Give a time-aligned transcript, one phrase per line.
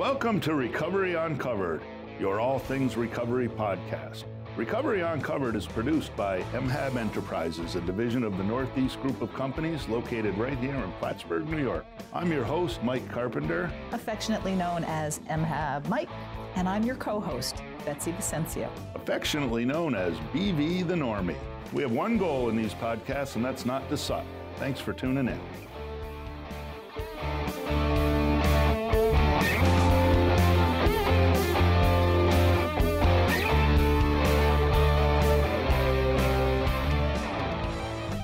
[0.00, 1.82] Welcome to Recovery Uncovered,
[2.18, 4.24] your all things recovery podcast.
[4.56, 9.86] Recovery Uncovered is produced by MHAB Enterprises, a division of the Northeast Group of Companies
[9.90, 11.84] located right here in Plattsburgh, New York.
[12.14, 13.70] I'm your host, Mike Carpenter.
[13.92, 16.08] affectionately known as MHAB Mike,
[16.54, 18.70] and I'm your co-host, Betsy Vicencio.
[18.94, 21.36] affectionately known as BV the Normie.
[21.74, 24.24] We have one goal in these podcasts, and that's not to suck.
[24.56, 25.40] Thanks for tuning in.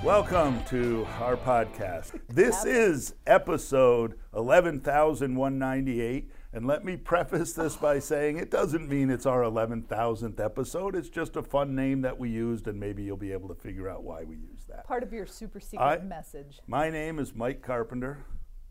[0.06, 2.20] Welcome to our podcast.
[2.28, 6.30] This is episode 11,198.
[6.52, 10.94] And let me preface this by saying it doesn't mean it's our 11,000th episode.
[10.94, 13.88] It's just a fun name that we used, and maybe you'll be able to figure
[13.88, 14.86] out why we used that.
[14.86, 16.60] Part of your super secret I- message.
[16.68, 18.24] My name is Mike Carpenter,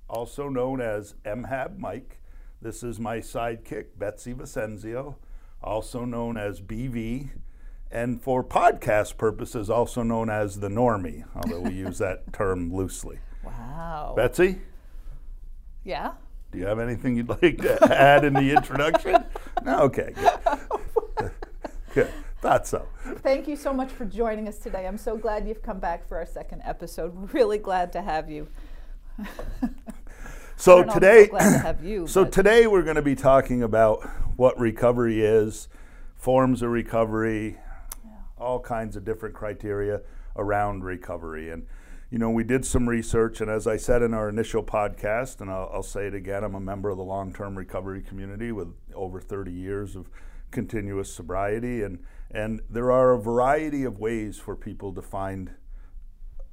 [0.09, 2.21] also known as MHAB Mike.
[2.61, 5.15] This is my sidekick, Betsy Vicencio,
[5.61, 7.31] also known as BV,
[7.91, 13.19] and for podcast purposes, also known as the Normie, although we use that term loosely.
[13.44, 14.14] Wow.
[14.16, 14.59] Betsy,
[15.83, 16.13] yeah?
[16.52, 19.23] do you have anything you'd like to add in the introduction?
[19.63, 19.81] No?
[19.81, 21.31] Okay, good.
[21.94, 22.09] good.
[22.41, 22.88] Thought so.
[23.17, 24.88] Thank you so much for joining us today.
[24.88, 27.13] I'm so glad you've come back for our second episode.
[27.13, 28.47] We're really glad to have you.
[30.58, 32.95] So I don't know if I'm today, to have you, so but- today we're going
[32.95, 35.67] to be talking about what recovery is,
[36.16, 37.58] forms of recovery,
[38.38, 40.02] all kinds of different criteria
[40.36, 41.50] around recovery.
[41.50, 41.66] And
[42.11, 45.50] you know, we did some research, and as I said in our initial podcast, and
[45.50, 49.19] I'll, I'll say it again, I'm a member of the long-term recovery community with over
[49.19, 50.09] 30 years of
[50.52, 52.00] continuous sobriety, and
[52.31, 55.51] and there are a variety of ways for people to find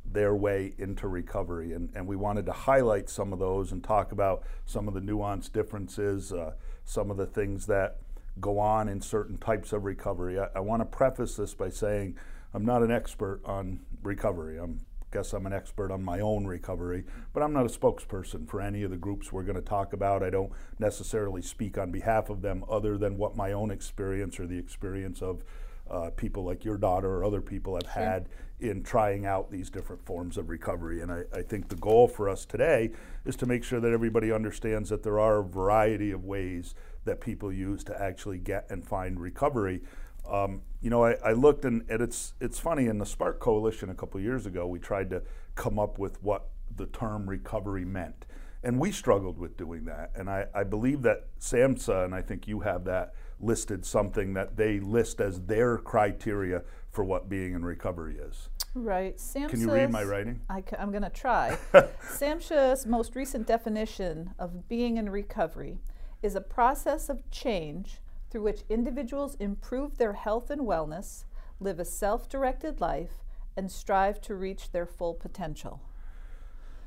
[0.04, 1.72] their way into recovery.
[1.72, 5.00] And, and we wanted to highlight some of those and talk about some of the
[5.00, 6.52] nuanced differences, uh,
[6.84, 8.01] some of the things that
[8.40, 10.38] go on in certain types of recovery.
[10.38, 12.16] I, I want to preface this by saying
[12.54, 14.58] I'm not an expert on recovery.
[14.58, 14.80] I'm
[15.12, 18.82] guess I'm an expert on my own recovery, but I'm not a spokesperson for any
[18.82, 20.22] of the groups we're going to talk about.
[20.22, 24.46] I don't necessarily speak on behalf of them other than what my own experience or
[24.46, 25.42] the experience of
[25.90, 28.28] uh, people like your daughter or other people have had
[28.60, 31.02] in trying out these different forms of recovery.
[31.02, 32.90] And I, I think the goal for us today
[33.26, 37.20] is to make sure that everybody understands that there are a variety of ways that
[37.20, 39.82] people use to actually get and find recovery.
[40.30, 43.90] Um, you know, I, I looked and, and it's it's funny in the Spark Coalition
[43.90, 45.22] a couple of years ago, we tried to
[45.54, 48.24] come up with what the term recovery meant.
[48.64, 50.12] And we struggled with doing that.
[50.14, 54.56] And I, I believe that SAMHSA, and I think you have that listed something that
[54.56, 58.48] they list as their criteria for what being in recovery is.
[58.74, 59.16] Right.
[59.16, 60.40] SAMHSA's, Can you read my writing?
[60.48, 61.58] I am going to try.
[61.72, 65.78] SAMHSA's most recent definition of being in recovery
[66.22, 68.00] is a process of change
[68.30, 71.24] through which individuals improve their health and wellness,
[71.60, 73.22] live a self directed life,
[73.56, 75.80] and strive to reach their full potential.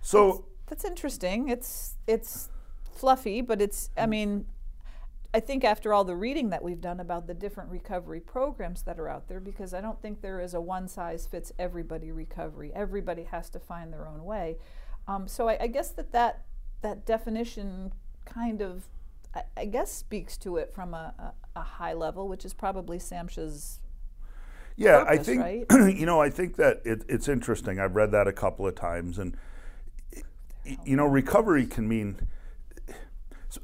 [0.02, 1.50] So, That's interesting.
[1.50, 2.50] It's it's
[2.92, 4.46] fluffy, but it's I mean
[5.36, 8.98] I think after all the reading that we've done about the different recovery programs that
[8.98, 12.72] are out there because I don't think there is a one size fits everybody recovery.
[12.74, 14.58] Everybody has to find their own way.
[15.10, 16.46] Um, so I, I guess that, that
[16.82, 17.92] that definition
[18.24, 18.88] kind of
[19.36, 21.14] I, I guess speaks to it from a,
[21.56, 23.80] a, a high level, which is probably SAMHSA's
[24.78, 25.66] yeah, I think, right?
[25.72, 27.80] you know, I think that it, it's interesting.
[27.80, 29.18] I've read that a couple of times.
[29.18, 29.38] And,
[30.84, 32.28] you know, recovery can mean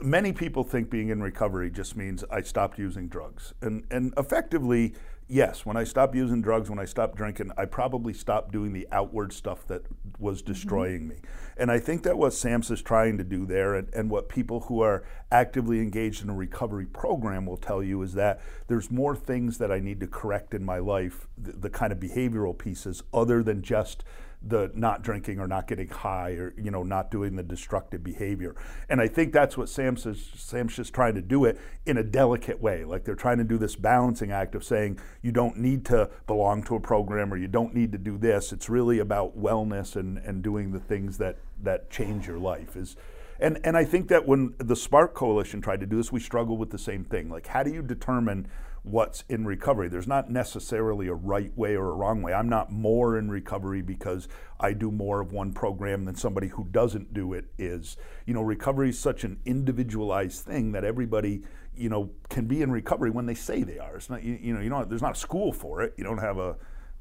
[0.02, 3.54] many people think being in recovery just means I stopped using drugs.
[3.62, 4.94] And, and effectively,
[5.32, 8.88] yes, when I stopped using drugs, when I stopped drinking, I probably stopped doing the
[8.92, 9.84] outward stuff that
[10.20, 10.52] was mm-hmm.
[10.52, 11.16] destroying me.
[11.58, 14.62] And I think that what SAMHSA is trying to do there, and, and what people
[14.62, 19.16] who are actively engaged in a recovery program will tell you, is that there's more
[19.16, 23.04] things that I need to correct in my life, the, the kind of behavioral pieces,
[23.14, 24.04] other than just
[24.44, 28.56] the not drinking or not getting high or you know not doing the destructive behavior.
[28.90, 32.60] And i think that's what SAMHSA's SAMHSA's just trying to do it in a delicate
[32.62, 32.84] way.
[32.84, 36.64] Like they're trying to do this balancing act of saying you don't need to belong
[36.64, 38.52] to a program or you don't need to do this.
[38.52, 42.96] It's really about wellness and and doing the things that that change your life is
[43.40, 46.60] and and i think that when the spark coalition tried to do this we struggled
[46.60, 47.30] with the same thing.
[47.30, 48.48] Like how do you determine
[48.84, 49.88] what's in recovery.
[49.88, 52.34] There's not necessarily a right way or a wrong way.
[52.34, 54.28] I'm not more in recovery because
[54.60, 57.98] I do more of one program than somebody who doesn't do it is.
[58.26, 61.44] You know, recovery is such an individualized thing that everybody,
[61.76, 63.98] you know, can be in recovery when they say they are.
[63.98, 65.94] It's not you, you know, you don't there's not a school for it.
[65.98, 66.56] You don't have a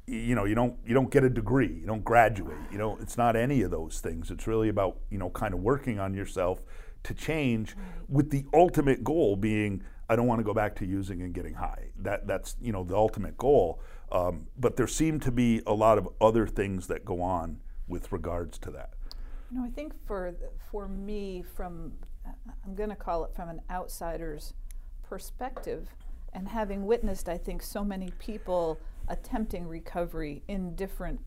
[0.05, 2.57] you know, you don't you don't get a degree, you don't graduate.
[2.71, 4.29] You know, it's not any of those things.
[4.29, 6.61] It's really about, you know, kind of working on yourself
[7.03, 7.75] to change
[8.07, 11.53] with the ultimate goal being I don't want to go back to using and getting
[11.53, 11.91] high.
[11.99, 13.79] That that's you know the ultimate goal.
[14.11, 18.11] Um, but there seem to be a lot of other things that go on with
[18.11, 18.89] regards to that.
[19.49, 20.35] You know, I think for
[20.69, 21.93] for me, from
[22.65, 24.53] I'm going to call it from an outsider's
[25.01, 25.87] perspective,
[26.33, 31.21] and having witnessed, I think, so many people attempting recovery in different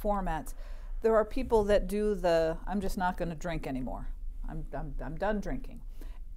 [0.00, 0.54] formats,
[1.02, 4.06] there are people that do the I'm just not going to drink anymore.
[4.48, 5.80] I'm, I'm, I'm done drinking.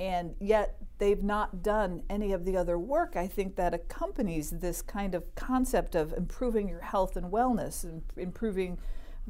[0.02, 4.82] And yet they've not done any of the other work, I think, that accompanies this
[4.82, 8.80] kind of concept of improving your health and wellness and improving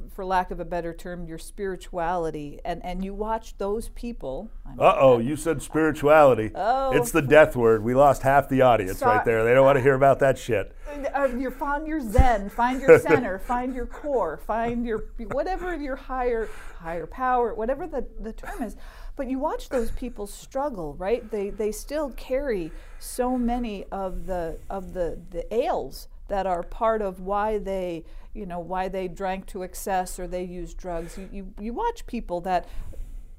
[0.09, 4.49] for lack of a better term, your spirituality, and and you watch those people.
[4.79, 6.51] Uh oh, you said spirituality.
[6.55, 7.83] Oh, it's the death word.
[7.83, 9.17] We lost half the audience Sorry.
[9.17, 9.43] right there.
[9.43, 10.73] They don't want to hear about that shit.
[11.13, 15.97] Uh, you find your zen, find your center, find your core, find your whatever your
[15.97, 16.47] higher
[16.79, 18.77] higher power, whatever the, the term is.
[19.15, 21.29] But you watch those people struggle, right?
[21.29, 27.01] They they still carry so many of the of the the ails that are part
[27.01, 31.17] of why they you know why they drank to excess or they used drugs.
[31.17, 32.67] You you, you watch people that,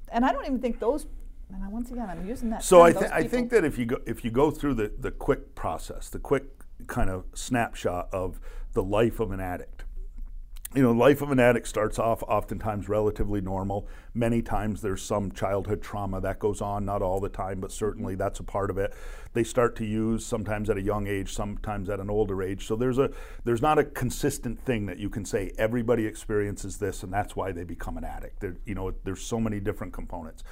[0.09, 1.07] and I don't even think those.
[1.51, 2.63] And once again, I'm using that.
[2.63, 4.91] So term, I, th- I think that if you go if you go through the
[4.97, 6.45] the quick process, the quick
[6.87, 8.39] kind of snapshot of
[8.73, 9.82] the life of an addict,
[10.75, 13.87] you know, life of an addict starts off oftentimes relatively normal.
[14.13, 18.15] Many times there's some childhood trauma that goes on, not all the time, but certainly
[18.15, 18.93] that's a part of it.
[19.33, 22.65] They start to use sometimes at a young age, sometimes at an older age.
[22.65, 23.11] So there's a
[23.43, 27.51] there's not a consistent thing that you can say everybody experiences this and that's why
[27.51, 28.39] they become an addict.
[28.39, 30.43] There, you know, there's so many different components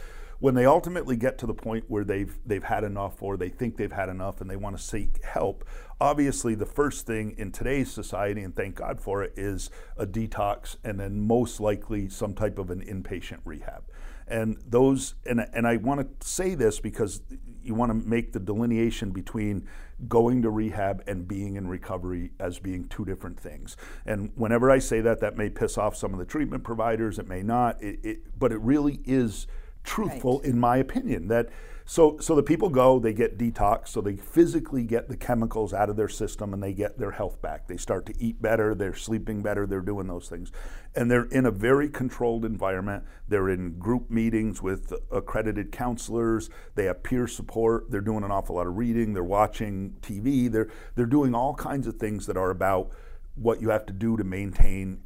[0.41, 3.77] when they ultimately get to the point where they've they've had enough or they think
[3.77, 5.63] they've had enough and they want to seek help
[6.01, 10.75] obviously the first thing in today's society and thank god for it is a detox
[10.83, 13.83] and then most likely some type of an inpatient rehab
[14.27, 17.21] and those and, and i want to say this because
[17.63, 19.67] you want to make the delineation between
[20.07, 23.77] going to rehab and being in recovery as being two different things.
[24.03, 27.27] And whenever I say that, that may piss off some of the treatment providers, it
[27.27, 29.45] may not, it, it, but it really is
[29.83, 30.49] truthful right.
[30.49, 31.49] in my opinion that
[31.85, 35.89] so so the people go they get detox so they physically get the chemicals out
[35.89, 37.67] of their system and they get their health back.
[37.67, 40.51] They start to eat better they're sleeping better they're doing those things.
[40.95, 43.03] And they're in a very controlled environment.
[43.27, 46.49] They're in group meetings with accredited counselors.
[46.75, 47.89] They have peer support.
[47.89, 49.13] They're doing an awful lot of reading.
[49.13, 52.91] They're watching TV they're they're doing all kinds of things that are about
[53.35, 55.01] what you have to do to maintain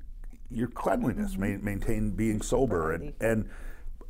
[0.50, 1.63] your cleanliness mm-hmm.
[1.66, 3.50] maintain being sober and and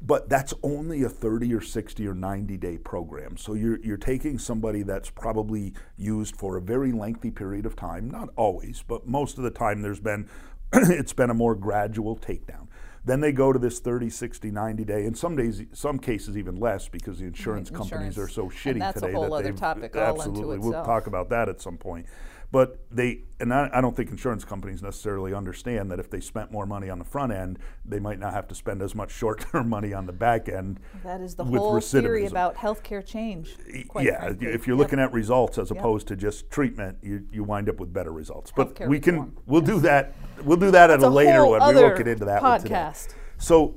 [0.05, 3.37] but that's only a 30 or 60 or 90 day program.
[3.37, 8.09] So you're, you're taking somebody that's probably used for a very lengthy period of time,
[8.09, 10.29] not always, but most of the time there's been,
[10.73, 12.67] it's been a more gradual takedown.
[13.03, 16.55] Then they go to this 30, 60, 90 day, and some days, some cases even
[16.55, 17.89] less because the insurance, insurance.
[17.91, 19.13] companies are so shitty and that's today.
[19.13, 19.95] a whole that other topic.
[19.95, 22.07] Absolutely, we'll talk about that at some point.
[22.51, 26.51] But they, and I, I, don't think insurance companies necessarily understand that if they spent
[26.51, 29.41] more money on the front end, they might not have to spend as much short
[29.41, 30.79] term money on the back end.
[31.03, 33.55] That is the whole theory about healthcare change.
[33.99, 34.47] yeah, frankly.
[34.47, 37.91] if you're looking at results as opposed to just treatment, you, you wind up with
[37.91, 38.51] better results.
[38.55, 39.37] But we can, reform.
[39.45, 39.69] we'll yes.
[39.69, 40.15] do that.
[40.43, 41.75] We'll do that That's at a, a later one.
[41.75, 43.15] We won't get into that podcast.
[43.37, 43.75] So,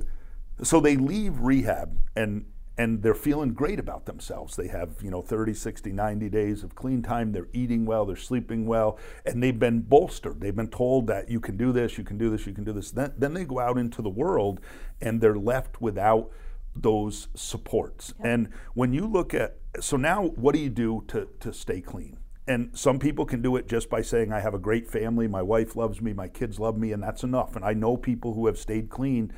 [0.63, 2.45] so they leave rehab and
[2.79, 4.55] and they're feeling great about themselves.
[4.55, 7.33] They have, you know, 30, 60, 90 days of clean time.
[7.33, 10.39] They're eating well, they're sleeping well, and they've been bolstered.
[10.39, 12.71] They've been told that you can do this, you can do this, you can do
[12.71, 12.91] this.
[12.91, 14.61] Then, then they go out into the world
[15.01, 16.31] and they're left without
[16.73, 18.13] those supports.
[18.17, 22.17] And when you look at, so now what do you do to, to stay clean?
[22.47, 25.41] And some people can do it just by saying, I have a great family, my
[25.41, 27.57] wife loves me, my kids love me, and that's enough.
[27.57, 29.33] And I know people who have stayed clean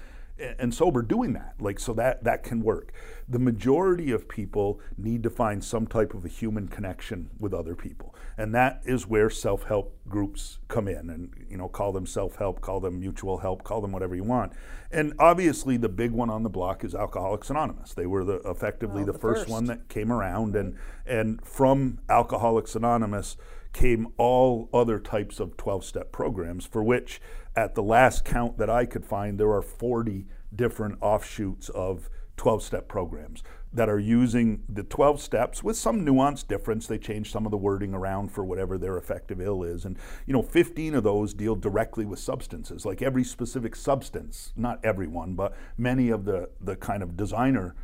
[0.60, 2.92] and sober doing that like so that that can work.
[3.28, 7.76] The majority of people need to find some type of a human connection with other
[7.76, 12.62] people and that is where self-help groups come in and you know call them self-help
[12.62, 14.54] call them mutual help call them whatever you want.
[14.92, 17.94] And obviously the big one on the block is alcoholics anonymous.
[17.94, 19.52] They were the effectively the, the, first, first.
[19.52, 23.38] one that came around and and from alcoholics anonymous
[23.74, 27.22] came all other types of 12 step programs, for which,
[27.56, 32.64] at the last count that I could find, there are 40 different offshoots of 12
[32.64, 33.44] step programs
[33.74, 36.88] that are using the 12 steps with some nuanced difference.
[36.88, 39.86] They change some of the wording around for whatever their effective ill is.
[39.86, 44.84] And, you know, 15 of those deal directly with substances, like every specific substance, not
[44.84, 47.76] everyone, but many of the, the kind of designer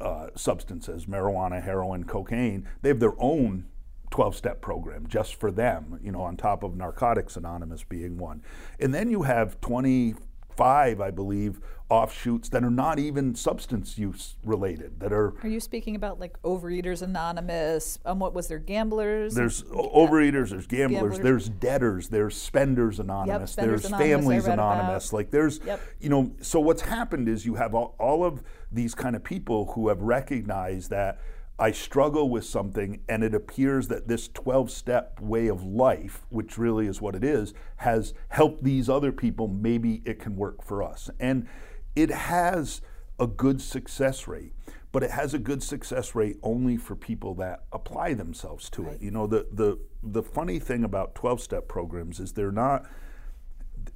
[0.00, 3.66] uh, substances, marijuana, heroin, cocaine, they have their own
[4.16, 8.42] 12 step program just for them, you know, on top of Narcotics Anonymous being one.
[8.80, 15.00] And then you have 25, I believe, offshoots that are not even substance use related.
[15.00, 15.34] That are.
[15.42, 17.98] Are you speaking about like Overeaters Anonymous?
[18.06, 18.58] Um, what was there?
[18.58, 19.34] Gamblers.
[19.34, 20.48] There's overeaters.
[20.48, 21.18] There's gamblers, gamblers.
[21.18, 22.08] There's debtors.
[22.08, 23.40] There's spenders anonymous.
[23.40, 25.08] Yep, spenders there's anonymous, families anonymous.
[25.10, 25.16] About.
[25.18, 25.82] Like there's, yep.
[26.00, 26.32] you know.
[26.40, 28.42] So what's happened is you have all, all of
[28.72, 31.18] these kind of people who have recognized that
[31.58, 36.58] I struggle with something, and it appears that this 12 step way of life, which
[36.58, 39.48] really is what it is, has helped these other people.
[39.48, 41.08] Maybe it can work for us.
[41.18, 41.48] And
[41.94, 42.82] it has
[43.18, 44.52] a good success rate,
[44.92, 48.94] but it has a good success rate only for people that apply themselves to right.
[48.94, 49.02] it.
[49.02, 52.84] You know, the, the, the funny thing about 12 step programs is they're not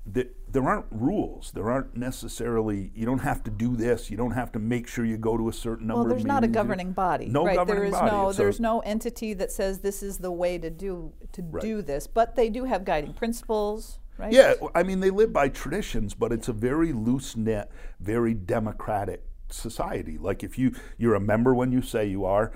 [0.07, 1.52] there aren't rules.
[1.52, 2.90] There aren't necessarily.
[2.95, 4.11] You don't have to do this.
[4.11, 6.02] You don't have to make sure you go to a certain number.
[6.02, 7.26] Well, there's not a governing body.
[7.26, 7.57] No right?
[7.57, 8.11] governing there is body.
[8.11, 11.62] No, there's no entity that says this is the way to do to right.
[11.62, 12.07] do this.
[12.07, 13.99] But they do have guiding principles.
[14.19, 14.33] Right?
[14.33, 19.23] Yeah, I mean they live by traditions, but it's a very loose knit, very democratic
[19.52, 20.19] society.
[20.19, 22.52] Like if you you're a member when you say you are,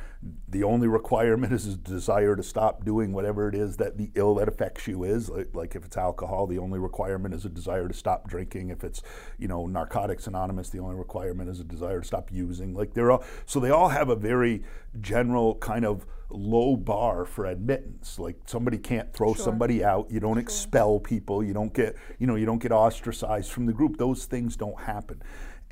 [0.49, 4.35] the only requirement is a desire to stop doing whatever it is that the ill
[4.37, 5.29] that affects you is.
[5.29, 8.71] Like, like, if it's alcohol, the only requirement is a desire to stop drinking.
[8.71, 9.03] If it's
[9.39, 12.75] you know Narcotics Anonymous, the only requirement is a desire to stop using.
[12.75, 14.63] Like they're all so they all have a very
[15.01, 18.19] general kind of low bar for admittance.
[18.19, 19.45] Like somebody can't throw sure.
[19.45, 20.11] somebody out.
[20.11, 20.43] You don't sure.
[20.43, 21.43] expel people.
[21.43, 23.97] You don't get you know you don't get ostracized from the group.
[23.97, 25.23] Those things don't happen.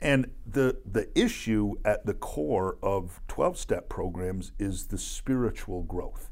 [0.02, 6.28] And the, the issue at the core of 12 step programs is the spiritual growth.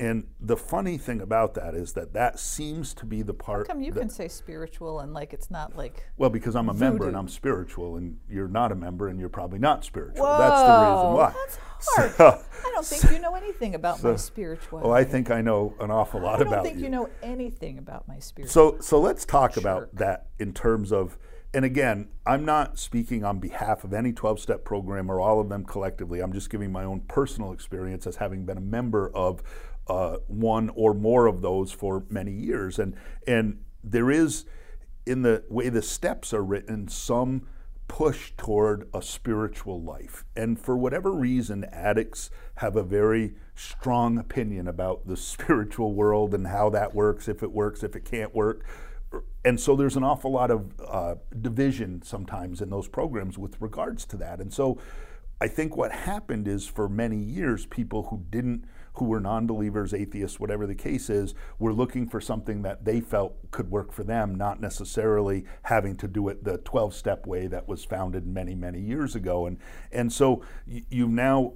[0.00, 3.66] And the funny thing about that is that that seems to be the part.
[3.66, 6.06] How come you can say spiritual and like it's not like.
[6.16, 6.84] Well, because I'm a voodoo.
[6.84, 10.24] member and I'm spiritual, and you're not a member and you're probably not spiritual.
[10.24, 11.34] Whoa, that's the reason why.
[11.34, 11.68] That's hard.
[12.18, 14.88] So, I don't think you know anything about so, my spirituality.
[14.88, 16.40] Oh, I think I know an awful lot about.
[16.40, 16.84] I don't about think you.
[16.84, 18.78] you know anything about my spirituality.
[18.78, 19.62] So, so let's talk Jerk.
[19.62, 21.16] about that in terms of
[21.54, 25.48] and again, I'm not speaking on behalf of any 12 step program or all of
[25.48, 26.20] them collectively.
[26.20, 29.42] I'm just giving my own personal experience as having been a member of
[29.86, 32.78] uh, one or more of those for many years.
[32.78, 32.94] And,
[33.26, 34.44] and there is,
[35.06, 37.46] in the way the steps are written, some
[37.88, 40.26] push toward a spiritual life.
[40.36, 46.48] And for whatever reason, addicts have a very strong opinion about the spiritual world and
[46.48, 48.66] how that works, if it works, if it can't work
[49.44, 54.04] and so there's an awful lot of uh, division sometimes in those programs with regards
[54.06, 54.40] to that.
[54.40, 54.78] And so
[55.40, 59.94] I think what happened is for many years, people who didn't, who were non believers,
[59.94, 64.02] atheists, whatever the case is, were looking for something that they felt could work for
[64.02, 68.54] them, not necessarily having to do it the 12 step way that was founded many,
[68.54, 69.46] many years ago.
[69.46, 69.58] And,
[69.92, 71.54] and so you've now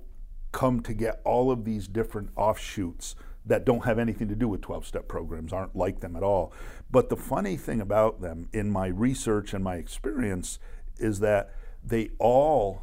[0.53, 4.61] come to get all of these different offshoots that don't have anything to do with
[4.61, 6.53] 12 step programs, aren't like them at all.
[6.93, 10.59] But the funny thing about them in my research and my experience
[10.99, 11.51] is that
[11.83, 12.83] they all,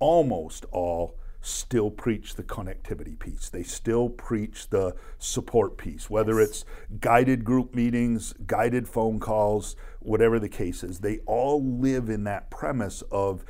[0.00, 3.48] almost all, still preach the connectivity piece.
[3.48, 6.48] They still preach the support piece, whether yes.
[6.48, 6.64] it's
[7.00, 10.98] guided group meetings, guided phone calls, whatever the case is.
[10.98, 13.44] They all live in that premise of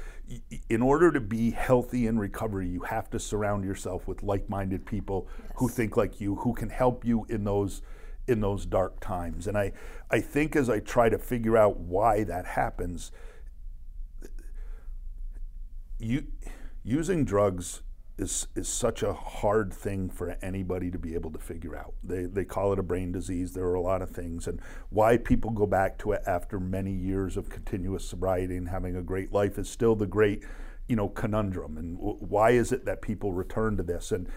[0.69, 5.27] in order to be healthy in recovery, you have to surround yourself with like-minded people
[5.43, 5.53] yes.
[5.57, 7.83] who think like you, who can help you in those
[8.31, 9.47] in those dark times.
[9.47, 9.73] And I,
[10.11, 13.13] I think as I try to figure out why that happens,
[15.99, 16.27] you
[16.83, 17.83] using drugs
[18.21, 21.95] is is such a hard thing for anybody to be able to figure out.
[22.05, 23.53] They they call it a brain disease.
[23.53, 24.61] There are a lot of things, and
[24.91, 29.03] why people go back to it after many years of continuous sobriety and having a
[29.03, 30.45] great life is still the great,
[30.89, 31.77] you know, conundrum.
[31.79, 34.13] And w- why is it that people return to this?
[34.13, 34.29] And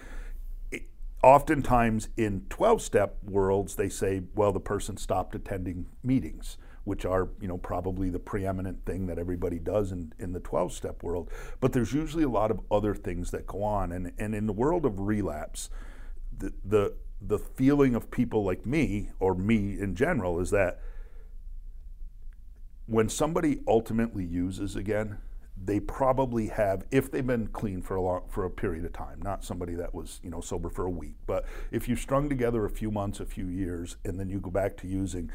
[1.24, 7.30] oftentimes in twelve step worlds, they say, well, the person stopped attending meetings which are
[7.40, 11.30] you know probably the preeminent thing that everybody does in, in the 12 step world.
[11.58, 13.90] But there's usually a lot of other things that go on.
[13.90, 15.70] And, and in the world of relapse
[16.38, 20.80] the, the the feeling of people like me or me in general is that
[22.86, 25.18] when somebody ultimately uses again
[25.62, 29.20] they probably have if they've been clean for a long for a period of time
[29.22, 32.64] not somebody that was you know sober for a week but if you strung together
[32.64, 35.30] a few months a few years and then you go back to using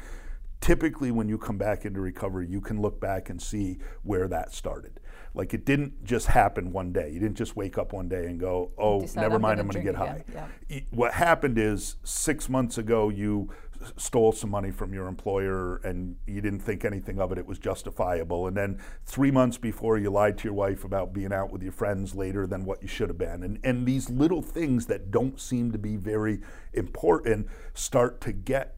[0.60, 4.52] typically when you come back into recovery you can look back and see where that
[4.52, 5.00] started
[5.32, 8.38] like it didn't just happen one day you didn't just wake up one day and
[8.38, 10.24] go oh Decide never I'm mind gonna i'm going to get high.
[10.68, 10.80] Yeah.
[10.90, 13.50] what happened is six months ago you
[13.96, 17.58] stole some money from your employer and you didn't think anything of it it was
[17.58, 18.46] justifiable.
[18.46, 21.72] And then three months before you lied to your wife about being out with your
[21.72, 23.42] friends later than what you should have been.
[23.42, 26.40] And, and these little things that don't seem to be very
[26.72, 28.76] important start to get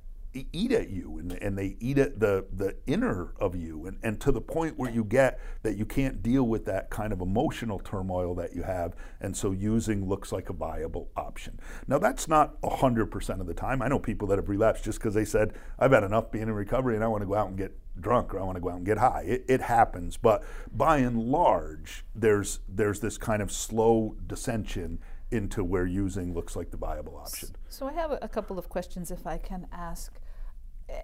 [0.52, 4.20] eat at you and, and they eat at the, the inner of you and, and
[4.20, 7.78] to the point where you get that you can't deal with that kind of emotional
[7.78, 11.58] turmoil that you have and so using looks like a viable option.
[11.86, 13.82] Now that's not 100% of the time.
[13.82, 16.54] I know people that have relapsed just because they said i've had enough being in
[16.54, 18.70] recovery and i want to go out and get drunk or i want to go
[18.70, 19.22] out and get high.
[19.26, 24.98] It, it happens but by and large there's there's this kind of slow dissension
[25.32, 27.48] into where using looks like the viable option.
[27.68, 30.20] So I have a, a couple of questions if I can ask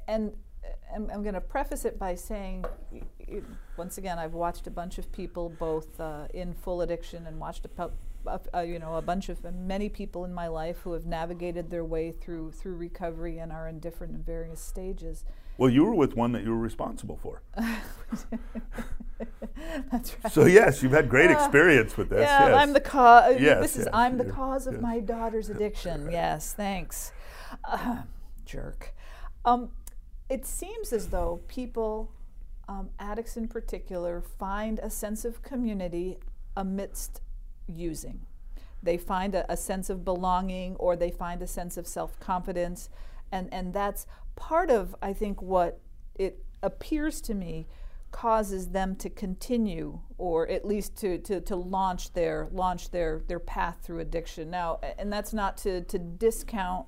[0.07, 0.33] and
[0.95, 2.65] I'm, I'm going to preface it by saying,
[3.77, 7.67] once again, I've watched a bunch of people both uh, in full addiction and watched
[7.67, 7.91] a,
[8.53, 11.85] a, you know a bunch of many people in my life who have navigated their
[11.85, 15.25] way through through recovery and are in different and various stages.
[15.57, 17.43] Well, you were with one that you were responsible for.
[19.91, 20.33] That's right.
[20.33, 22.21] So yes, you've had great uh, experience with this.
[22.21, 22.57] Yeah, yes.
[22.57, 23.41] I'm the cause.
[23.41, 24.83] Yes, this is I'm the cause of yes.
[24.83, 26.11] my daughter's addiction.
[26.11, 27.13] yes, thanks.
[27.65, 28.03] Uh,
[28.45, 28.95] jerk.
[29.45, 29.71] Um,
[30.29, 32.13] it seems as though people,
[32.69, 36.19] um, addicts in particular, find a sense of community
[36.57, 37.23] amidst
[37.67, 38.21] using.
[38.83, 42.89] They find a, a sense of belonging or they find a sense of self confidence.
[43.33, 45.81] And, and that's part of, I think, what
[46.15, 47.67] it appears to me
[48.11, 53.39] causes them to continue or at least to, to, to launch their launch their, their
[53.39, 54.51] path through addiction.
[54.51, 56.87] Now, and that's not to, to discount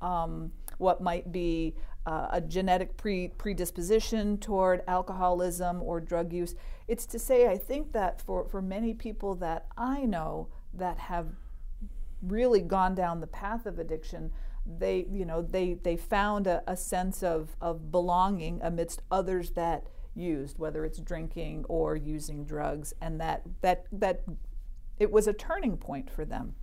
[0.00, 1.74] um, what might be
[2.06, 6.54] uh, a genetic pre- predisposition toward alcoholism or drug use.
[6.88, 11.28] It's to say, I think that for, for many people that I know that have
[12.22, 14.32] really gone down the path of addiction,
[14.66, 19.86] they, you know, they, they found a, a sense of, of belonging amidst others that
[20.14, 24.22] used, whether it's drinking or using drugs, and that, that, that
[24.98, 26.54] it was a turning point for them.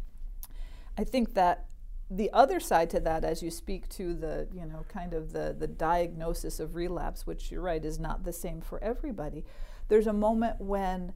[0.97, 1.65] I think that
[2.09, 5.55] the other side to that, as you speak to the, you know, kind of the,
[5.57, 9.45] the diagnosis of relapse, which you're right is not the same for everybody,
[9.89, 11.13] there's a moment when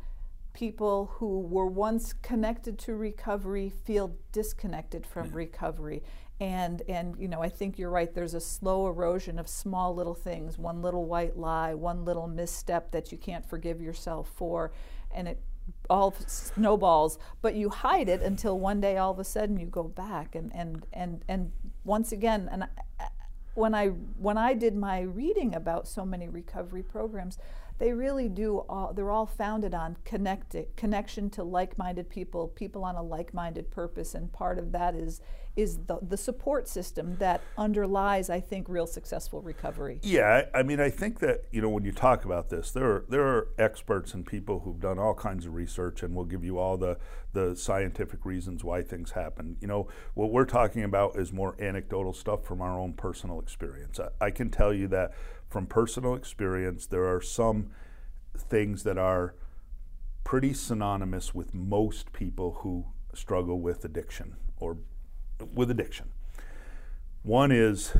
[0.53, 5.35] people who were once connected to recovery feel disconnected from yeah.
[5.37, 6.03] recovery.
[6.39, 8.13] And, and you know I think you're right.
[8.13, 12.91] There's a slow erosion of small little things, one little white lie, one little misstep
[12.91, 14.71] that you can't forgive yourself for,
[15.11, 15.39] and it
[15.89, 19.83] all snowballs, but you hide it until one day all of a sudden you go
[19.83, 21.51] back and and and and
[21.83, 22.67] once again and I,
[23.55, 27.37] when I when I did my reading about so many recovery programs,
[27.83, 32.95] they really do all they're all founded on connected connection to like-minded people people on
[32.95, 35.19] a like-minded purpose and part of that is
[35.57, 39.99] is the, the support system that underlies i think real successful recovery.
[40.01, 42.89] Yeah I, I mean i think that you know when you talk about this there
[42.89, 46.45] are there are experts and people who've done all kinds of research and will give
[46.45, 46.97] you all the
[47.33, 49.57] the scientific reasons why things happen.
[49.59, 53.99] You know what we're talking about is more anecdotal stuff from our own personal experience.
[53.99, 55.13] I, I can tell you that
[55.53, 57.69] from personal experience, there are some
[58.35, 59.35] things that are
[60.23, 64.77] pretty synonymous with most people who struggle with addiction or
[65.53, 66.09] with addiction.
[67.21, 67.95] One is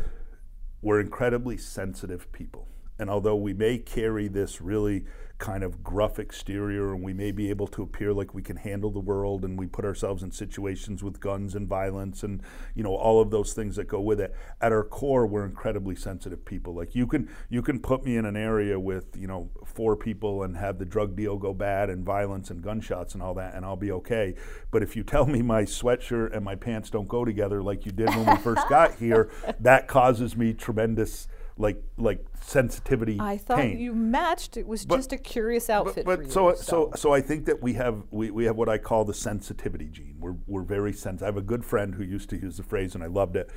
[0.82, 2.68] we're incredibly sensitive people.
[2.98, 5.06] And although we may carry this really
[5.40, 8.92] kind of gruff exterior and we may be able to appear like we can handle
[8.92, 12.42] the world and we put ourselves in situations with guns and violence and
[12.76, 14.34] you know all of those things that go with it.
[14.62, 16.74] At our core we're incredibly sensitive people.
[16.74, 20.44] Like you can you can put me in an area with you know four people
[20.44, 23.66] and have the drug deal go bad and violence and gunshots and all that and
[23.66, 24.36] I'll be okay.
[24.72, 27.92] But if you tell me my sweatshirt and my pants don't go together like you
[27.92, 33.18] did when we first got here that causes me tremendous like like sensitivity.
[33.20, 33.80] I thought pain.
[33.80, 34.58] you matched.
[34.58, 36.06] It was but, just a curious outfit.
[36.06, 38.56] But, but so, you, so, so so I think that we have we, we have
[38.56, 40.16] what I call the sensitivity gene.
[40.20, 41.24] We're we're very sensitive.
[41.24, 43.52] I have a good friend who used to use the phrase, and I loved it.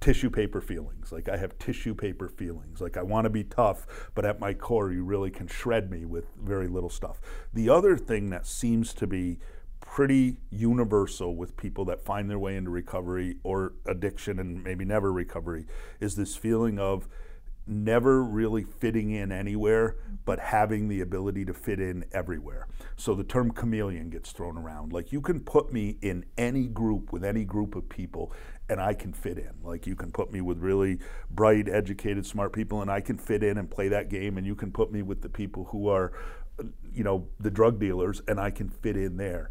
[0.00, 1.12] Tissue paper feelings.
[1.12, 2.80] Like I have tissue paper feelings.
[2.80, 6.04] Like I want to be tough, but at my core, you really can shred me
[6.04, 7.20] with very little stuff.
[7.52, 9.38] The other thing that seems to be
[9.80, 15.12] pretty universal with people that find their way into recovery or addiction and maybe never
[15.12, 15.66] recovery
[16.00, 17.06] is this feeling of
[17.66, 22.66] never really fitting in anywhere, but having the ability to fit in everywhere.
[22.96, 24.92] So the term chameleon gets thrown around.
[24.92, 28.32] Like you can put me in any group with any group of people
[28.68, 29.52] and I can fit in.
[29.62, 30.98] Like you can put me with really
[31.30, 34.54] bright, educated, smart people and I can fit in and play that game and you
[34.54, 36.12] can put me with the people who are
[36.58, 39.50] uh, you know, the drug dealers and I can fit in there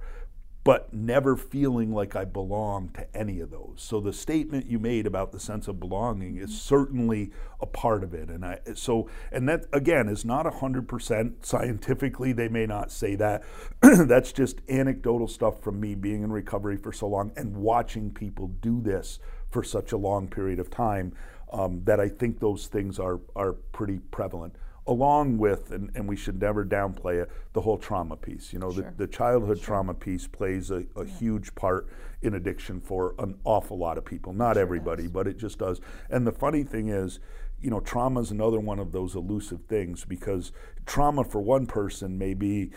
[0.64, 3.76] but never feeling like I belong to any of those.
[3.78, 8.14] So the statement you made about the sense of belonging is certainly a part of
[8.14, 8.30] it.
[8.30, 13.44] And I so and that again is not 100% scientifically they may not say that.
[13.82, 18.48] That's just anecdotal stuff from me being in recovery for so long and watching people
[18.62, 19.20] do this
[19.52, 21.14] for such a long period of time.
[21.52, 24.56] um, that I think those things are are pretty prevalent.
[24.86, 28.52] Along with, and, and we should never downplay it, the whole trauma piece.
[28.52, 28.94] You know, Sure.
[28.98, 31.88] the, the childhood trauma piece plays a, a huge part
[32.22, 34.34] in addiction for an awful lot of people.
[34.34, 35.80] Not everybody, but it just does.
[36.10, 37.20] And the funny thing is,
[37.62, 40.52] you know, trauma is another one of those elusive things because
[40.86, 42.72] trauma for one person may be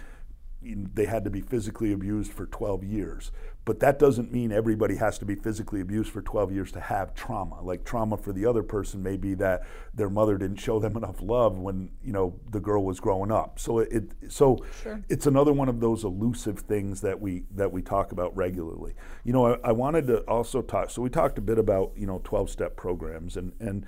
[0.95, 3.31] they had to be physically abused for 12 years.
[3.67, 7.15] But that doesn't mean everybody has to be physically abused for 12 years to have
[7.15, 7.61] trauma.
[7.61, 11.21] Like trauma for the other person may be that their mother didn't show them enough
[11.21, 13.59] love when, you know, the girl was growing up.
[13.59, 15.03] So it so Sure.
[15.09, 18.95] it's another one of those elusive things that we that we talk about regularly.
[19.25, 22.07] You know, I, I wanted to also talk so we talked a bit about, you
[22.07, 23.85] know, 12 step programs and and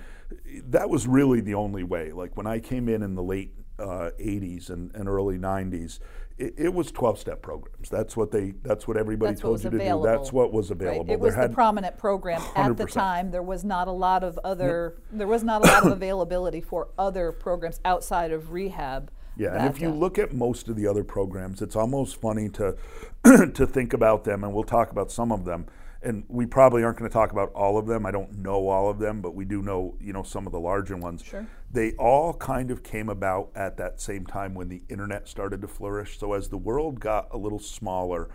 [0.65, 2.11] that was really the only way.
[2.11, 5.99] Like when I came in in the late uh, 80s and, and early 90s,
[6.39, 7.89] it, it was 12-step programs.
[7.89, 8.53] That's what they.
[8.63, 10.05] That's what everybody That's told was you to available.
[10.05, 10.09] do.
[10.17, 10.81] That's what was Right.
[10.81, 11.13] available.
[11.13, 13.31] It was there the prominent program at the time.
[13.31, 14.95] There was not a lot of other.
[15.11, 19.11] There was not a lot of availability for other programs outside of rehab.
[19.37, 22.75] Yeah, and if you look at most of the other programs, it's almost funny to
[23.53, 25.65] to think about them, and we'll talk about some of them.
[26.01, 28.05] And we probably aren't going to talk about all of them.
[28.05, 30.59] I don't know all of them, but we do know, you know, some of the
[30.59, 31.23] larger ones.
[31.23, 31.45] Sure.
[31.71, 35.67] They all kind of came about at that same time when the internet started to
[35.67, 36.17] flourish.
[36.17, 38.29] So as the world got a little smaller,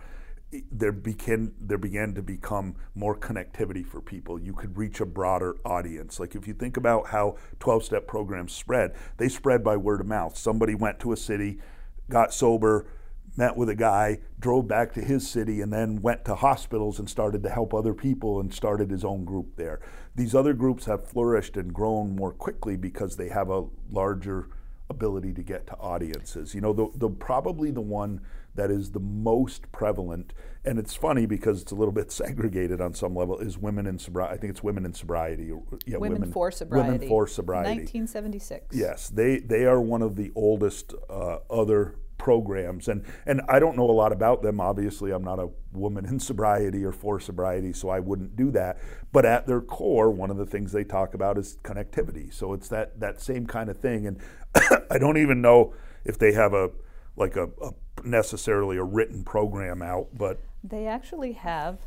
[0.71, 4.39] there began there began to become more connectivity for people.
[4.39, 6.19] You could reach a broader audience.
[6.19, 10.37] Like if you think about how 12-step programs spread, they spread by word of mouth.
[10.37, 11.59] Somebody went to a city,
[12.09, 12.85] got sober,
[13.37, 17.09] met with a guy, drove back to his city, and then went to hospitals and
[17.09, 19.79] started to help other people and started his own group there.
[20.15, 24.49] These other groups have flourished and grown more quickly because they have a larger
[24.89, 26.53] ability to get to audiences.
[26.53, 28.21] You know, the, the probably the one
[28.53, 30.31] that is the most prevalent,
[30.63, 33.99] and it's funny because it's a little bit segregated on some level, is women in
[33.99, 34.33] sobriety.
[34.33, 35.51] I think it's women in sobriety.
[35.51, 36.91] or- Yeah, women, for sobriety.
[36.93, 37.69] Women for sobriety.
[37.81, 38.75] 1976.
[38.75, 43.77] Yes, they they are one of the oldest uh, other programs, and and I don't
[43.77, 44.59] know a lot about them.
[44.59, 48.79] Obviously, I'm not a woman in sobriety or for sobriety, so I wouldn't do that.
[49.11, 52.33] But at their core, one of the things they talk about is connectivity.
[52.33, 54.19] So it's that that same kind of thing, and
[54.89, 55.73] I don't even know
[56.03, 56.71] if they have a
[57.15, 57.71] like a, a
[58.03, 61.79] necessarily a written program out, but They actually have.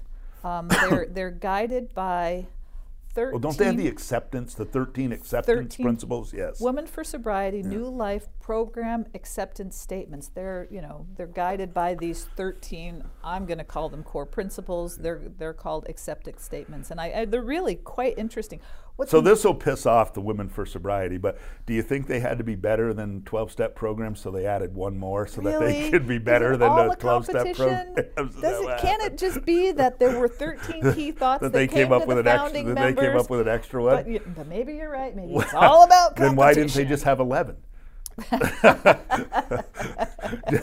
[0.44, 2.46] Um, they're they're guided by
[3.14, 3.32] 13.
[3.32, 6.32] well, don't they have the acceptance, the 13 acceptance 13 principles?
[6.32, 6.60] Yes.
[6.60, 10.28] Women for Sobriety New Life Program Acceptance Statements.
[10.28, 13.04] They're you know they're guided by these 13.
[13.22, 14.96] I'm going to call them core principles.
[14.96, 18.60] They're they're called acceptance statements, and I, I they're really quite interesting.
[18.96, 22.20] What's So this will piss off the women for sobriety, but do you think they
[22.20, 25.90] had to be better than 12-step programs, so they added one more so that they
[25.90, 27.94] could be better than the 12-step competition?
[27.94, 28.34] programs?
[28.40, 31.68] Does it, can it just be that there were 13 key thoughts that that, they
[31.68, 32.62] came to up with an extra?
[32.62, 32.94] That members?
[32.96, 34.04] they came up with an extra one.
[34.04, 35.14] But, but maybe you're right.
[35.14, 36.28] Maybe it's all about competition.
[36.30, 37.56] then why didn't they just have 11?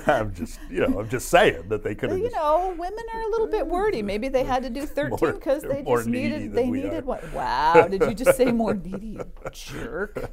[0.08, 2.20] I'm just, you know, I'm just saying that they could have.
[2.20, 4.02] you know, women are a little bit wordy.
[4.02, 7.06] Maybe they had to do 13 because they just needed they needed are.
[7.06, 7.34] one.
[7.34, 9.20] Wow, did you just say more needy,
[9.52, 10.32] jerk?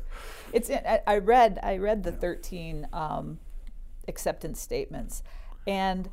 [0.53, 3.39] It's I, I read I read the 13 um,
[4.09, 5.23] acceptance statements,
[5.67, 6.11] and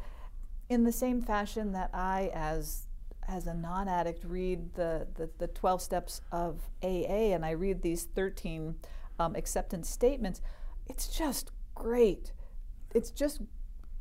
[0.69, 2.86] in the same fashion that I as
[3.30, 8.06] as a non-addict read the, the, the 12 steps of AA and I read these
[8.06, 8.76] 13
[9.19, 10.41] um, acceptance statements,
[10.89, 12.32] it's just great.
[12.93, 13.41] It's just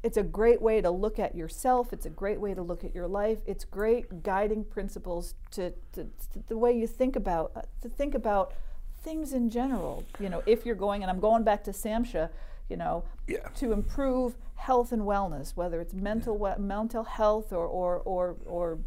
[0.02, 1.92] it's a great way to look at yourself.
[1.92, 3.38] It's a great way to look at your life.
[3.46, 8.14] It's great guiding principles to, to, to the way you think about uh, to think
[8.14, 8.54] about
[9.02, 10.04] things in general.
[10.20, 12.30] You know, if you're going, and I'm going back to SAMHSA,
[12.68, 13.48] you know, Yeah.
[13.56, 18.78] to improve health and wellness, whether it's mental we- mental health or or or, or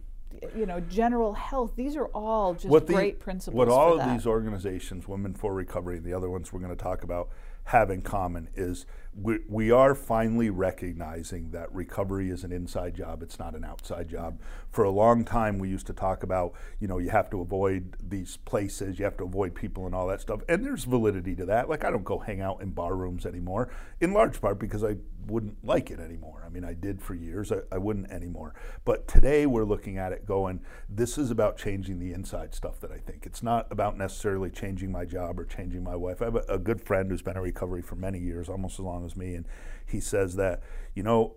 [0.56, 1.76] you know general health.
[1.76, 3.58] These are all just what the- great principles.
[3.58, 4.14] What all of that.
[4.14, 7.30] these organizations, Women for Recovery, and the other ones we're going to talk about,
[7.66, 13.22] have in common is we, we are finally recognizing that recovery is an inside job,
[13.22, 14.40] it's not an outside job.
[14.72, 17.98] For a long time, we used to talk about, you know, you have to avoid
[18.02, 20.42] these places, you have to avoid people and all that stuff.
[20.48, 21.68] And there's validity to that.
[21.68, 23.70] Like, I don't go hang out in bar rooms anymore,
[24.00, 24.96] in large part because I
[25.28, 26.44] wouldn't like it anymore.
[26.46, 28.54] I mean, I did for years, I, I wouldn't anymore.
[28.86, 32.92] But today we're looking at it going, this is about changing the inside stuff that
[32.92, 33.26] I think.
[33.26, 36.22] It's not about necessarily changing my job or changing my wife.
[36.22, 38.86] I have a, a good friend who's been in recovery for many years, almost as
[38.86, 39.48] long as me, and
[39.86, 40.62] he says that,
[40.96, 41.36] you know,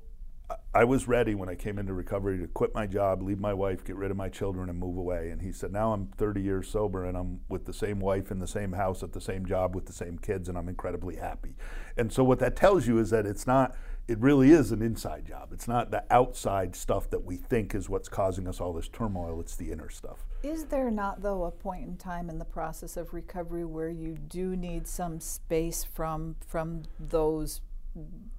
[0.74, 3.82] I was ready when I came into recovery to quit my job, leave my wife,
[3.82, 5.30] get rid of my children, and move away.
[5.30, 8.40] And he said, Now I'm 30 years sober and I'm with the same wife in
[8.40, 11.56] the same house at the same job with the same kids, and I'm incredibly happy.
[11.96, 13.74] And so, what that tells you is that it's not
[14.06, 15.50] it really is an inside job.
[15.52, 19.40] It's not the outside stuff that we think is what's causing us all this turmoil.
[19.40, 20.26] It's the inner stuff.
[20.44, 24.12] Is there not, though, a point in time in the process of recovery where you
[24.28, 27.62] do need some space from from those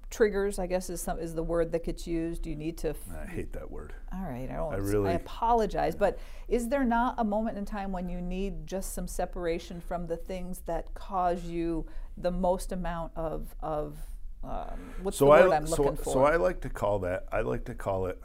[0.08, 0.60] triggers?
[0.60, 2.46] I guess is some, is the word that gets used.
[2.46, 2.90] You need to.
[2.90, 3.92] F- I hate that word.
[4.12, 4.72] All right, I don't.
[4.72, 6.16] I really- I apologize, but
[6.46, 10.16] is there not a moment in time when you need just some separation from the
[10.16, 13.96] things that cause you the most amount of of
[14.44, 16.12] um, what's the word I I'm so, looking for?
[16.12, 17.26] so I like to call that.
[17.32, 18.22] I like to call it,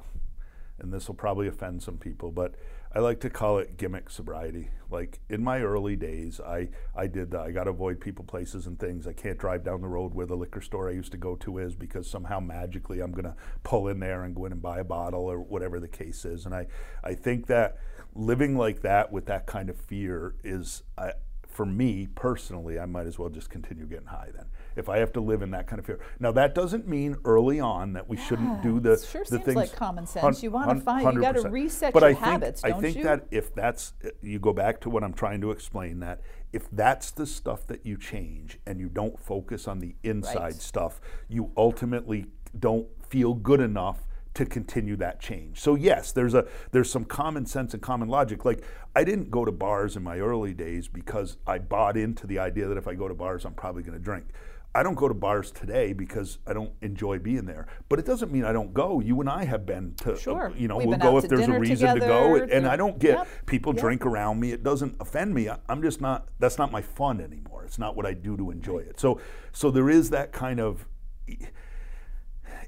[0.77, 2.53] and this will probably offend some people, but
[2.93, 4.69] I like to call it gimmick sobriety.
[4.89, 7.33] Like in my early days, I I did.
[7.33, 9.07] I got to avoid people, places, and things.
[9.07, 11.59] I can't drive down the road where the liquor store I used to go to
[11.59, 14.79] is because somehow magically I'm going to pull in there and go in and buy
[14.79, 16.45] a bottle or whatever the case is.
[16.45, 16.67] And I
[17.03, 17.77] I think that
[18.13, 20.83] living like that with that kind of fear is.
[20.97, 21.13] I,
[21.47, 24.45] for me personally, I might as well just continue getting high then.
[24.75, 25.99] If I have to live in that kind of fear.
[26.19, 29.55] Now that doesn't mean early on that we shouldn't do the sure the seems things.
[29.55, 30.23] like common sense.
[30.23, 31.51] hun- You wanna hun- find- you gotta 100%.
[31.51, 33.03] reset but your I think, habits, I think you?
[33.03, 36.21] that if that's you go back to what I'm trying to explain that
[36.53, 40.53] if that's the stuff that you change and you don't focus on the inside Right.
[40.53, 42.25] stuff, you ultimately
[42.57, 45.59] don't feel good enough to continue that change.
[45.59, 48.45] So yes, there's a there's some common sense and common logic.
[48.45, 48.63] Like
[48.95, 52.67] I didn't go to bars in my early days because I bought into the idea
[52.67, 54.25] that if I go to bars I'm probably going to drink.
[54.73, 57.67] I don't go to bars today because I don't enjoy being there.
[57.89, 59.01] But it doesn't mean I don't go.
[59.01, 60.53] You and I have been to, uh, Sure.
[60.55, 62.35] you know, We've we'll go if there's a reason to go.
[62.35, 63.81] together, And I don't get Yep, people yep.
[63.81, 64.51] drink around me.
[64.53, 65.49] It doesn't offend me.
[65.49, 66.29] I- I'm just not.
[66.39, 67.63] That's not my fun anymore.
[67.65, 68.97] It's not what I do to enjoy it.
[68.99, 69.19] So,
[69.51, 70.87] so there is that kind of.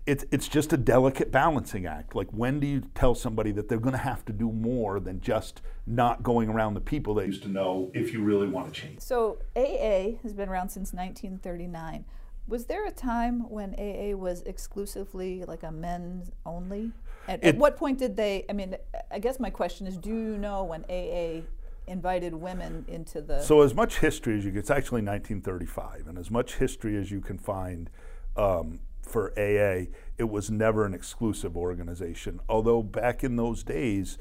[0.06, 2.16] It's it's just a delicate balancing act.
[2.16, 5.22] Like when do you tell somebody that they're going to have to do more than
[5.22, 8.82] just not going around the people they used to know if you really want to
[8.82, 9.02] change.
[9.02, 12.06] So AA has been around since 1939.
[12.48, 16.92] Was there a time when AA was exclusively like a men's only?
[17.28, 18.46] At, at what point did they?
[18.50, 18.76] I mean,
[19.10, 21.46] I guess my question is, do you know when AA
[21.88, 23.42] invited women into the?
[23.42, 27.12] So as much history as you get, it's actually 1935, and as much history as
[27.12, 27.90] you can find
[28.36, 32.40] um, for AA, it was never an exclusive organization.
[32.50, 34.18] Although back in those days,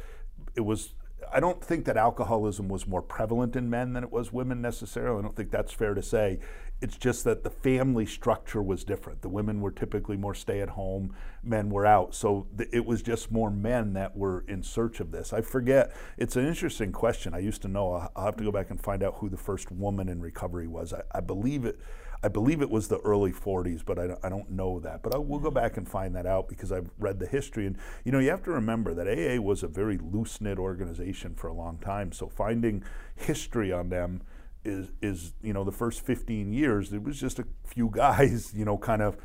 [0.55, 0.95] it was.
[1.33, 5.21] I don't think that alcoholism was more prevalent in men than it was women necessarily.
[5.21, 6.40] I don't think that's fair to say.
[6.83, 9.23] It's just that the family structure was different.
[9.23, 11.14] The women were typically more stay at home,
[11.45, 12.12] men were out.
[12.12, 15.33] So th- it was just more men that were in search of this.
[15.33, 15.95] I forget.
[16.18, 17.35] It's an interesting question.
[17.35, 17.92] I used to know.
[18.16, 20.92] I'll- have to go back and find out who the first woman in recovery was.
[20.92, 21.79] I, I believe it.
[22.23, 25.03] I believe it was the early 40s, but I don't, I don't know that.
[25.03, 27.67] But I, we'll go back and find that out because I've read the history.
[27.67, 31.35] And you know, you have to remember that AA was a very loose knit organization
[31.35, 32.13] for a long time.
[32.13, 32.85] So finding
[33.17, 34.23] history on them
[34.65, 38.65] is is you know the first 15 years it was just a few guys you
[38.65, 39.17] know kind of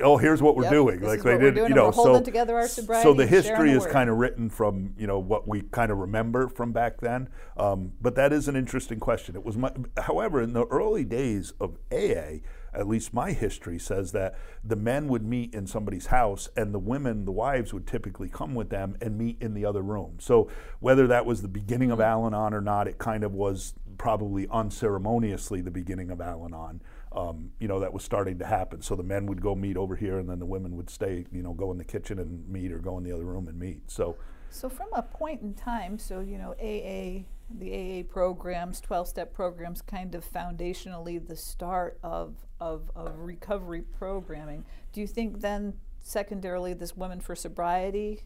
[0.00, 1.00] oh here's what we're Yep, doing.
[1.00, 3.92] like they did you know so together our so the history the is word.
[3.92, 7.28] kind of written from you know what we kind of remember from back then.
[7.56, 9.36] Um, but that is an interesting question.
[9.36, 12.40] It was my, however in the early days of AA
[12.72, 16.78] at least my history says that the men would meet in somebody's house and the
[16.78, 20.16] women the wives would typically come with them and meet in the other room.
[20.20, 24.46] So whether that was the beginning of Al-Anon or not it kind of was probably
[24.50, 26.80] unceremoniously the beginning of Al-Anon
[27.12, 28.82] um, you know, that was starting to happen.
[28.82, 31.42] So the men would go meet over here, and then the women would stay, you
[31.42, 33.90] know, go in the kitchen and meet, or go in the other room and meet.
[33.90, 34.16] So,
[34.50, 37.24] So from a point in time, so you know, AA,
[37.58, 44.64] the AA programs, twelve-step programs, kind of foundationally the start of, of of recovery programming.
[44.92, 48.22] Do you think then, secondarily, this Women for Sobriety,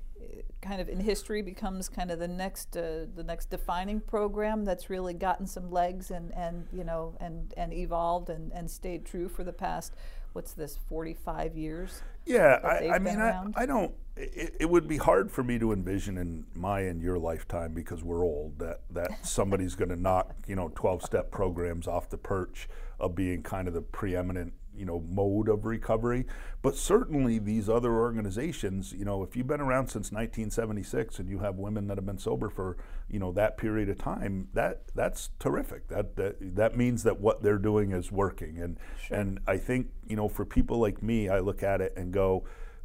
[0.63, 4.91] kind of in history, becomes kind of the next uh, the next defining program that's
[4.91, 9.29] really gotten some legs and and you know and and evolved and and stayed true
[9.29, 9.95] for the past,
[10.33, 12.03] what's this, forty-five years?
[12.27, 13.45] yeah, I, I mean, I.
[13.55, 13.95] I don't.
[14.17, 18.05] It, it would be hard for me to envision in my and your lifetime because
[18.05, 22.19] we're old that that somebody's going to knock you know twelve step programs off the
[22.19, 26.27] perch of being kind of the preeminent you know mode of recovery.
[26.63, 31.41] But certainly these other organizations, you know, if you've been around since 1976 and you
[31.41, 32.77] have women that have been sober for
[33.09, 35.89] you know that period of time, that that's terrific.
[35.89, 38.59] That that that means that what they're doing is working.
[38.59, 38.79] And
[39.11, 42.45] and I think you know for people like me, I look at it and go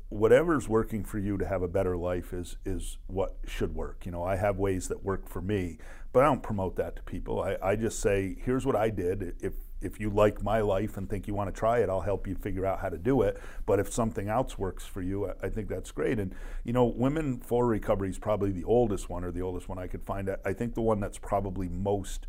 [0.09, 4.05] whatever's working for you to have a better life is is what should work.
[4.05, 5.77] You know, I have ways that work for me,
[6.11, 7.41] but I don't promote that to people.
[7.41, 9.35] I, I just say, here's what I did.
[9.39, 12.27] If if you like my life and think you want to try it, I'll help
[12.27, 13.39] you figure out how to do it.
[13.65, 16.19] But if something else works for you, I, I think that's great.
[16.19, 19.79] And you know, Women for Recovery is probably the oldest one or the oldest one
[19.79, 20.29] I could find.
[20.45, 22.27] I think the one that's probably most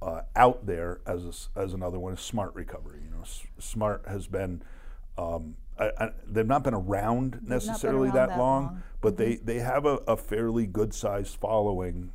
[0.00, 3.00] uh, out there as a as another one is Smart Recovery.
[3.04, 4.62] You know, S- Smart has been.
[5.16, 8.72] Um, I, I, they've not been around necessarily around that, that long, long.
[8.72, 8.80] Mm-hmm.
[9.00, 12.10] but they, they have a, a fairly good sized following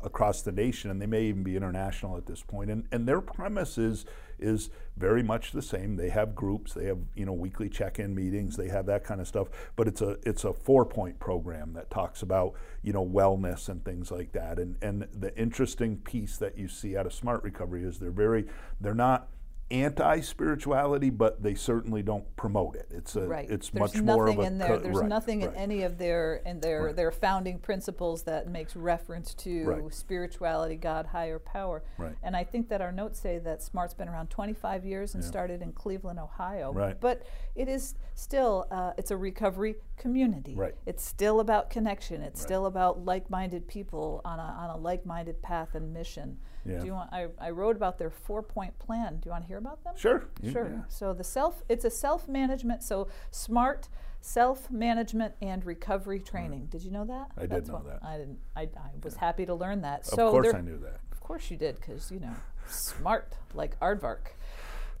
[0.00, 2.70] across the nation, and they may even be international at this point.
[2.70, 4.04] And, and their premise is,
[4.38, 5.96] is very much the same.
[5.96, 9.26] They have groups, they have you know weekly check-in meetings, they have that kind of
[9.26, 9.48] stuff.
[9.76, 14.10] But it's a it's a four-point program that talks about you know wellness and things
[14.10, 14.58] like that.
[14.58, 18.46] And and the interesting piece that you see out of Smart Recovery is they're very
[18.80, 19.28] they're not
[19.70, 22.86] anti spirituality, but they certainly don't promote it.
[22.90, 23.50] It's a Right.
[23.50, 24.78] it's There's much more of nothing a in there.
[24.78, 26.96] There's right, nothing in any of their in their Right.
[26.96, 29.94] their founding principles that makes reference to Right.
[29.94, 31.82] spirituality, God, higher power.
[31.98, 32.16] Right.
[32.22, 35.28] And I think that our notes say that Smart's been around 25 years and Yeah.
[35.28, 36.72] started in Cleveland, Ohio.
[36.72, 36.98] Right.
[36.98, 40.54] But it is still uh, it's a recovery community.
[40.54, 40.74] Right.
[40.86, 42.22] It's still about connection.
[42.22, 42.46] It's Right.
[42.46, 46.38] still about like-minded people on a on a like-minded path and mission.
[46.68, 46.80] Yeah.
[46.80, 47.12] Do you want?
[47.12, 49.16] I, I wrote about their four-point plan.
[49.16, 49.94] Do you want to hear about them?
[49.96, 50.28] Sure.
[50.52, 50.68] Sure.
[50.70, 50.82] yeah.
[50.88, 52.82] So the self, it's a self-management.
[52.82, 53.88] So smart
[54.20, 56.36] self-management and recovery mm-hmm.
[56.36, 56.66] training.
[56.66, 57.30] Did you know that?
[57.36, 58.00] I did know that.
[58.04, 58.38] I didn't.
[58.54, 60.00] I, I was happy to learn that.
[60.00, 61.00] Of so course I knew that.
[61.12, 62.34] Of course you did, because you know,
[62.66, 64.32] smart like aardvark.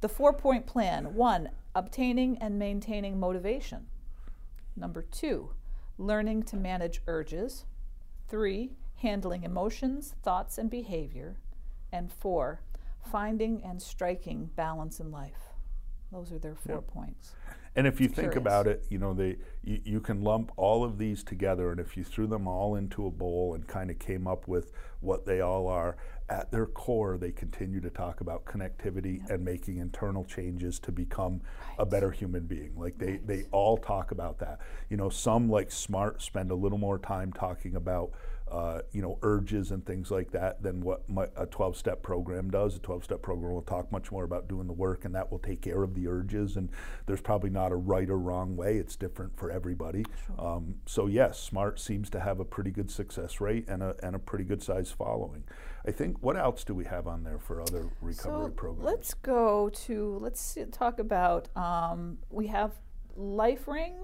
[0.00, 3.86] The four-point plan: one, obtaining and maintaining motivation.
[4.76, 5.50] Number two,
[5.98, 7.64] learning to manage urges.
[8.28, 11.36] Three, handling emotions, thoughts, and behavior.
[11.92, 12.60] And four,
[13.02, 15.54] finding and striking balance in life.
[16.12, 16.82] Those are their four Yep.
[16.82, 17.36] points.
[17.76, 18.36] And if you It's think curious.
[18.36, 21.96] about it, you know, they you, you can lump all of these together, and if
[21.96, 25.40] you threw them all into a bowl and kind of came up with what they
[25.40, 25.96] all are,
[26.28, 31.40] at their core, they continue to talk about connectivity and making internal changes to become
[31.78, 32.72] a better human being.
[32.76, 34.58] Like they they all talk about that.
[34.90, 38.10] You know, some like smart spend a little more time talking about.
[38.50, 42.50] Uh, you know, urges and things like that than what my, a 12 step program
[42.50, 42.76] does.
[42.76, 45.38] A 12 step program will talk much more about doing the work, and that will
[45.38, 46.56] take care of the urges.
[46.56, 46.70] And
[47.06, 50.04] there's probably not a right or wrong way, it's different for everybody.
[50.38, 54.16] Um, so, yes, SMART seems to have a pretty good success rate and a, and
[54.16, 55.44] a pretty good size following.
[55.86, 58.84] I think, what else do we have on there for other recovery so programs?
[58.84, 61.54] let's go to let's talk about.
[61.56, 62.72] Um, we have
[63.18, 63.94] LifeRing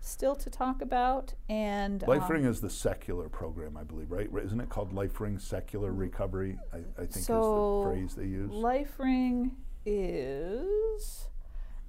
[0.00, 4.28] still to talk about, and Life um, Ring is the secular program, I believe, right?
[4.44, 6.58] Isn't it called Life Ring Secular Recovery?
[6.72, 8.50] I, I think So, is the phrase they use.
[8.50, 9.52] LifeRing
[9.84, 11.28] is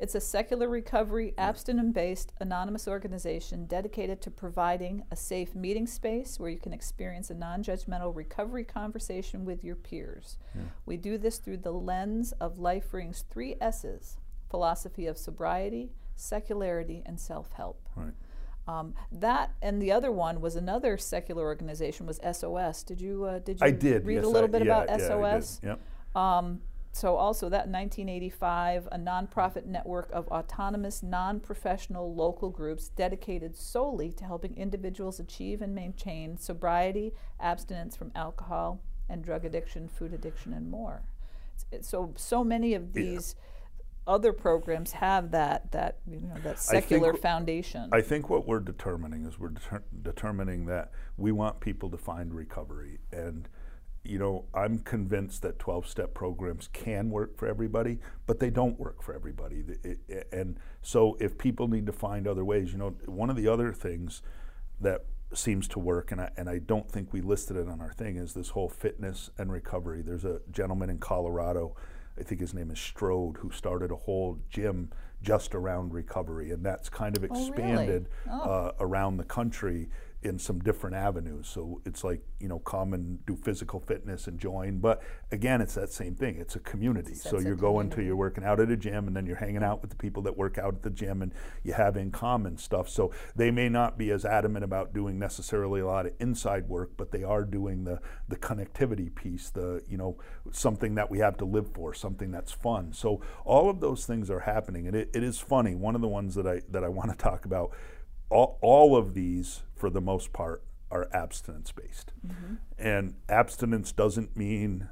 [0.01, 6.49] it's a secular recovery, abstinent-based, anonymous organization dedicated to providing a safe meeting space where
[6.49, 10.37] you can experience a non-judgmental recovery conversation with your peers.
[10.55, 10.63] Yeah.
[10.87, 14.17] We do this through the lens of LifeRing's three S's:
[14.49, 15.91] philosophy of sobriety,
[16.21, 17.81] secularity, and self-help.
[17.95, 18.13] Right.
[18.67, 22.83] Um, that and the other one was another secular organization was SOS.
[22.83, 24.05] Did you uh, did you I did.
[24.05, 25.07] read yes, a little I, bit yeah, about yeah.
[25.07, 25.61] SOS?
[25.63, 25.79] Yep.
[26.15, 26.61] Um,
[26.93, 34.11] so also that in 1985, a nonprofit network of autonomous, non-professional local groups dedicated solely
[34.11, 40.53] to helping individuals achieve and maintain sobriety, abstinence from alcohol and drug addiction, food addiction,
[40.53, 41.01] and more.
[41.55, 43.35] It's- it's so so many of Yeah.
[44.07, 47.89] Other programs have that that you know that secular foundation.
[47.91, 52.33] I think what we're determining is we're deter- determining that we want people to find
[52.33, 52.99] recovery.
[53.11, 53.47] And,
[54.03, 58.79] you know, I'm convinced that 12 step programs can work for everybody, but they don't
[58.79, 59.61] work for everybody.
[59.61, 63.29] The- it- it- and so if people need to find other ways, you know, one
[63.29, 64.23] of the other things
[64.79, 67.93] that seems to work, and I, and I don't think we listed it on our
[67.93, 70.01] thing, is this whole fitness and recovery.
[70.01, 71.75] There's a gentleman in Colorado,
[72.19, 74.89] I think his name is Strode, who started a whole gym
[75.23, 77.47] just around recovery, and that's kind of Oh, really?
[77.49, 78.41] expanded Oh.
[78.41, 79.89] uh, around the country
[80.23, 81.47] in some different avenues.
[81.47, 84.77] So it's like, you know, come and do physical fitness and join.
[84.77, 86.37] But again, it's that same thing.
[86.37, 87.13] It's a community.
[87.13, 89.63] It's so you're going to, you're working out at a gym and then you're hanging
[89.63, 92.57] out with the people that work out at the gym and you have in common
[92.57, 92.87] stuff.
[92.87, 96.91] So they may not be as adamant about doing necessarily a lot of inside work,
[96.97, 100.17] but they are doing the, the connectivity piece, the, you know,
[100.51, 102.93] something that we have to live for, something that's fun.
[102.93, 104.85] So all of those things are happening.
[104.85, 105.73] And it, it is funny.
[105.73, 107.71] One of the ones that I, that I want to talk about
[108.31, 112.13] all, all of these, for the most part, are abstinence based.
[112.25, 112.53] Mm-hmm.
[112.77, 114.87] And abstinence doesn't mean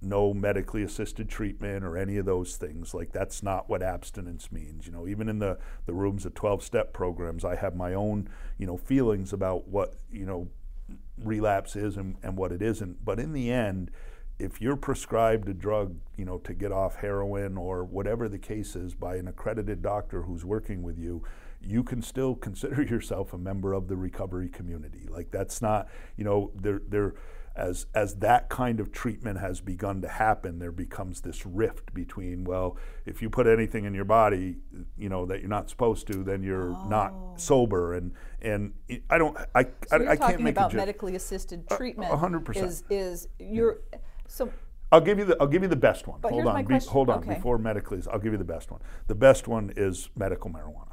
[0.00, 2.94] no medically assisted treatment or any of those things.
[2.94, 4.86] Like, that's not what abstinence means.
[4.86, 8.30] You know, even in the, the rooms of 12 step programs, I have my own,
[8.56, 10.48] you know, feelings about what, you know,
[11.22, 13.04] relapse is and, and what it isn't.
[13.04, 13.90] But in the end,
[14.38, 18.74] if you're prescribed a drug, you know, to get off heroin or whatever the case
[18.76, 21.22] is by an accredited doctor who's working with you,
[21.64, 25.06] you can still consider yourself a member of the recovery community.
[25.08, 27.14] Like that's not, you know, there there
[27.54, 32.44] as as that kind of treatment has begun to happen, there becomes this rift between
[32.44, 34.56] well, if you put anything in your body,
[34.96, 36.88] you know that you're not supposed to, then you're oh.
[36.88, 38.72] not sober, and and
[39.10, 42.12] I don't I so I, you're I can't make about medically assisted treatment.
[42.12, 43.80] hundred percent is is you're
[44.26, 44.50] so.
[44.90, 46.20] I'll give you the I'll give you the best one.
[46.20, 47.18] But hold on, Be, hold on.
[47.18, 47.34] Okay.
[47.34, 48.80] Before medically, I'll give you the best one.
[49.06, 50.92] The best one is medical marijuana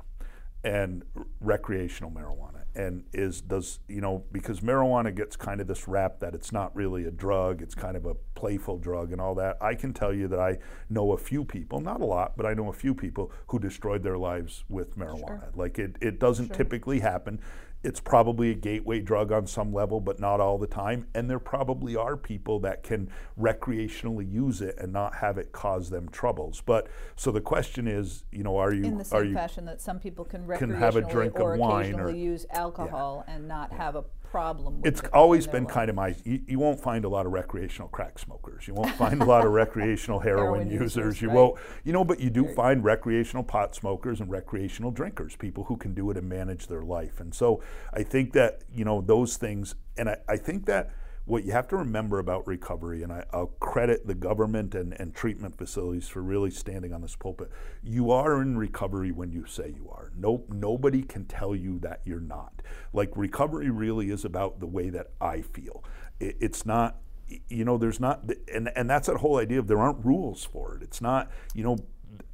[0.64, 1.04] and
[1.40, 6.36] recreational marijuana and is does you know because marijuana gets kind of this rap that
[6.36, 9.74] it's not really a drug it's kind of a playful drug and all that i
[9.74, 10.58] can tell you that i
[10.90, 14.04] know a few people not a lot but i know a few people who destroyed
[14.04, 15.52] their lives with marijuana sure.
[15.56, 16.56] like it, it doesn't sure.
[16.58, 17.40] typically happen
[17.84, 21.08] it's probably a gateway drug on some level, but not all the time.
[21.14, 23.10] And there probably are people that can
[23.40, 26.62] recreationally use it and not have it cause them troubles.
[26.66, 29.66] But so the question is, you know, are you in the same are you, fashion
[29.66, 33.24] that some people can recreationally can have a drink or of wine or, use alcohol
[33.28, 33.36] yeah.
[33.36, 34.82] and not have a problem.
[34.84, 36.16] it's it always been kind of my.
[36.24, 38.68] You, you, won't find a lot of recreational crack smokers.
[38.68, 40.96] You won't find a lot of recreational heroin, heroin users.
[40.96, 41.22] users.
[41.22, 41.36] You right.
[41.38, 41.60] won't.
[41.84, 45.94] You know, but you do find recreational pot smokers and recreational drinkers, people who can
[45.94, 47.20] do it and manage their life.
[47.20, 47.62] And so
[47.94, 50.92] I think that you know those things, and I, I think that
[51.30, 55.14] what you have to remember about recovery, and I, will credit the government and, and
[55.14, 57.52] treatment facilities for really standing on this pulpit.
[57.84, 60.12] You are in recovery when you say you are.
[60.18, 62.64] No, nobody can tell you that you're not.
[62.94, 65.84] Like recovery really is about the way that I feel.
[66.20, 66.98] It, it's not
[67.48, 70.76] you know there's not and and that's that whole idea of there aren't rules for
[70.76, 71.78] it it's not you know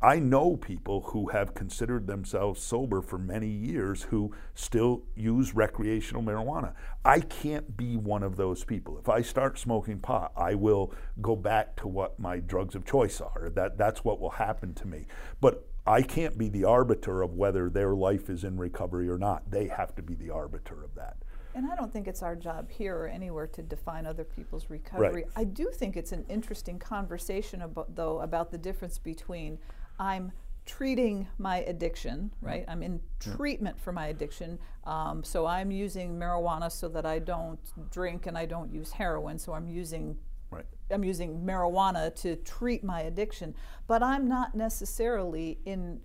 [0.02, 6.22] I know people who have considered themselves sober for many years who still use recreational
[6.22, 6.74] marijuana.
[7.04, 8.98] I can't be one of those people.
[9.00, 13.20] If I start smoking pot, I will go back to what my drugs of choice
[13.20, 13.50] are.
[13.54, 15.08] That that's what will happen to me.
[15.42, 19.52] But I can't be the arbiter of whether their life is in recovery or not.
[19.52, 21.18] They have to be the arbiter of that.
[21.56, 25.24] And I don't think it's our job here or anywhere to define other people's recovery.
[25.24, 25.26] Right.
[25.38, 29.58] I do think it's an interesting conversation about, though about the difference between
[29.98, 30.34] I'm
[30.66, 32.66] treating my addiction, right?
[32.68, 34.60] I'm in treatment for my addiction.
[34.84, 37.60] Um, so I'm using marijuana so that I don't
[37.92, 39.40] drink and I don't use heroin.
[39.40, 40.18] So I'm using
[40.52, 40.66] right.
[40.92, 43.56] I'm using marijuana to treat my addiction,
[43.88, 46.02] but I'm not necessarily in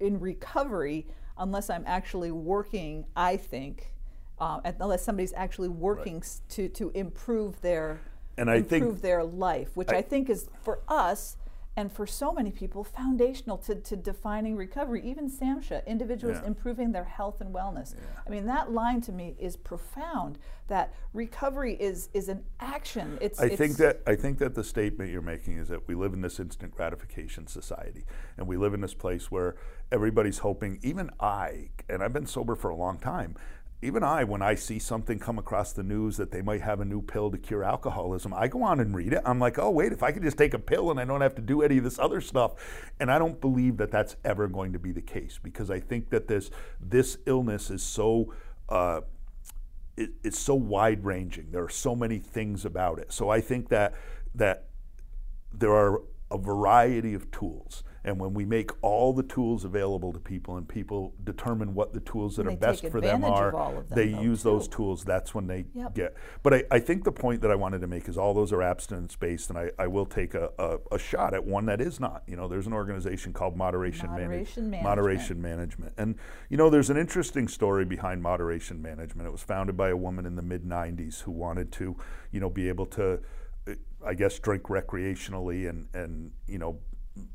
[0.00, 1.06] in recovery
[1.36, 3.04] unless I'm actually working.
[3.16, 3.93] I think
[4.38, 6.40] uh, unless somebody's actually working right.
[6.50, 8.00] to, to improve their
[8.36, 11.36] and I improve their life, which I, I, think is for us
[11.76, 15.02] and for so many people foundational to, to defining recovery.
[15.04, 16.46] Even SAMHSA, individuals yeah.
[16.46, 17.94] improving their health and wellness.
[17.94, 18.00] Yeah.
[18.26, 20.38] I mean, that line to me is profound.
[20.68, 23.18] That recovery is is an action.
[23.20, 23.40] It's.
[23.40, 26.12] I it's think that I think that the statement you're making is that we live
[26.12, 28.04] in this instant gratification society,
[28.36, 29.56] and we live in this place where
[29.92, 30.78] everybody's hoping.
[30.82, 33.36] Even I, and I've been sober for a long time
[33.84, 36.84] even I, when I see something come across the news that they might have a
[36.84, 39.22] new pill to cure alcoholism, I go on and read it.
[39.24, 41.34] I'm like, oh, wait, if I could just take a pill and I don't have
[41.34, 42.54] to do any of this other stuff.
[42.98, 46.10] And I don't believe that that's ever going to be the case because I think
[46.10, 48.32] that this, this illness is so.
[48.68, 49.02] Uh,
[49.96, 51.52] it, it's so wide ranging.
[51.52, 53.12] There are so many things about it.
[53.12, 53.94] So I think that
[54.34, 54.64] that
[55.52, 57.84] there are a variety of tools.
[58.06, 62.00] And when we make all the tools available to people and people determine what the
[62.00, 65.04] tools that And are best for them are, them, they though, use those tools.
[65.04, 65.94] That's when they Yep.
[65.94, 66.14] get.
[66.42, 68.60] But I, I think the point that I wanted to make is all those are
[68.62, 71.98] abstinence based, and I, I will take a, a, a shot at one that is
[71.98, 72.22] not.
[72.26, 74.82] You know, there's an organization called Moderation, Manage- Moderation Management.
[74.84, 75.92] Moderation Management.
[75.96, 76.16] And,
[76.50, 79.26] you know, there's an interesting story behind Moderation Management.
[79.26, 81.96] It was founded by a woman in the mid 90s who wanted to,
[82.32, 83.20] you know, be able to.
[84.06, 86.78] I guess drink recreationally and, and you know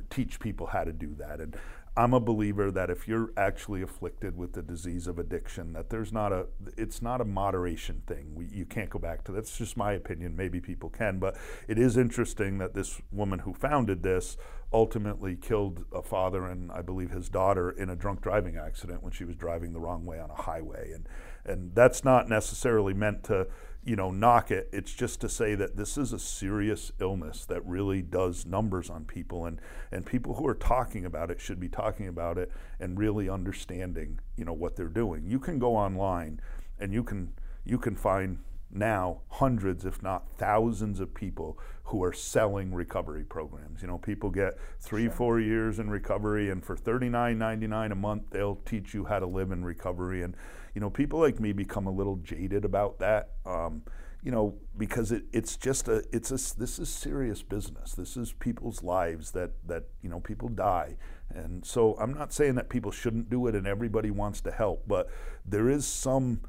[0.09, 1.39] teach people how to do that.
[1.39, 1.55] And
[1.97, 6.13] I'm a believer that if you're actually afflicted with the disease of addiction, that there's
[6.13, 6.45] not a,
[6.77, 8.35] it's not a moderation thing.
[8.35, 10.35] We, you can't go back to that's just my opinion.
[10.35, 11.35] Maybe people can, but
[11.67, 14.37] it is interesting that this woman who founded this
[14.71, 19.11] ultimately killed a father and I believe his daughter in a drunk driving accident when
[19.11, 20.91] she was driving the wrong way on a highway.
[20.93, 21.07] And
[21.45, 23.47] and that's not necessarily meant to
[23.83, 24.69] you know, knock it.
[24.73, 29.05] It's just to say that this is a serious illness that really does numbers on
[29.05, 29.59] people, and
[29.91, 34.19] and people who are talking about it should be talking about it and really understanding,
[34.35, 35.25] you know, what they're doing.
[35.25, 36.39] You can go online,
[36.79, 38.39] and you can you can find
[38.71, 43.81] now hundreds, if not thousands, of people who are selling recovery programs.
[43.81, 45.11] You know, people get three, Sure.
[45.11, 49.51] four years in recovery, and for $39.99 a month, they'll teach you how to live
[49.51, 50.21] in recovery.
[50.21, 50.35] And
[50.73, 53.31] you know, people like me become a little jaded about that.
[53.45, 53.83] Um,
[54.21, 57.93] you know, because it, it's just a, it's a, this is serious business.
[57.93, 60.97] This is people's lives that, that, you know, people die.
[61.33, 64.83] And so I'm not saying that people shouldn't do it and everybody wants to help,
[64.87, 65.09] but
[65.45, 66.41] there is some,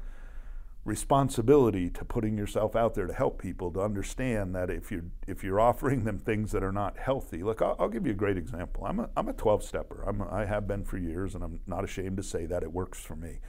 [0.83, 5.43] responsibility to putting yourself out there to help people to understand that if you're if
[5.43, 8.35] you're offering them things that are not healthy look i'll, I'll give you a great
[8.35, 11.43] example i'm a, I'm a 12 stepper I'm a, i have been for years and
[11.43, 13.41] i'm not ashamed to say that it works for me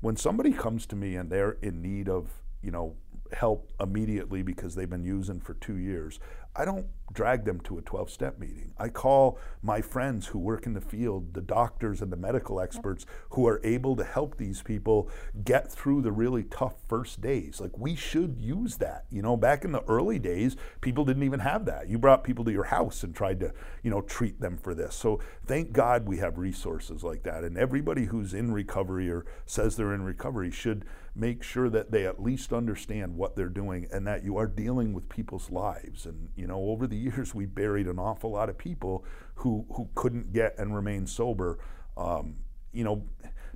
[0.00, 2.96] when somebody comes to me and they're in need of you know
[3.32, 6.20] help immediately because they've been using for two years.
[6.54, 8.72] I don't drag them to a 12 step meeting.
[8.78, 13.06] I call my friends who work in the field, the doctors and the medical experts
[13.30, 15.10] who are able to help these people
[15.44, 17.60] get through the really tough first days.
[17.60, 19.06] Like we should use that.
[19.10, 21.88] You know, back in the early days, people didn't even have that.
[21.88, 23.52] You brought people to your house and tried to,
[23.82, 24.94] you know, treat them for this.
[24.94, 27.44] So thank God we have resources like that.
[27.44, 30.84] And everybody who's in recovery or says they're in recovery should
[31.16, 34.92] make sure that they at least understand what they're doing and that you are dealing
[34.92, 36.04] with people's lives.
[36.04, 39.04] And you know, over the years, we buried an awful lot of people
[39.36, 41.58] who who couldn't get and remain sober.
[41.96, 42.36] Um,
[42.72, 43.04] you know,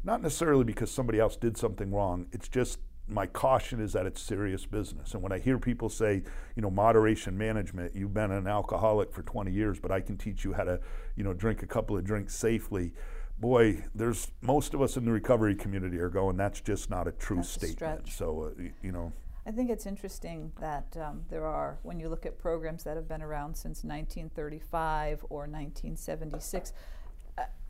[0.03, 2.26] not necessarily because somebody else did something wrong.
[2.32, 5.14] It's just my caution is that it's serious business.
[5.14, 6.22] And when I hear people say,
[6.55, 10.45] you know, moderation management, you've been an alcoholic for 20 years, but I can teach
[10.45, 10.80] you how to,
[11.16, 12.93] you know, drink a couple of drinks safely
[13.41, 16.36] boy, there's most of us in the recovery community are going.
[16.36, 18.09] That's just not a true That's statement.
[18.09, 19.12] A so uh, you know.
[19.47, 23.09] I think it's interesting that um, there are, when you look at programs that have
[23.09, 26.72] been around since 1935 or 1976,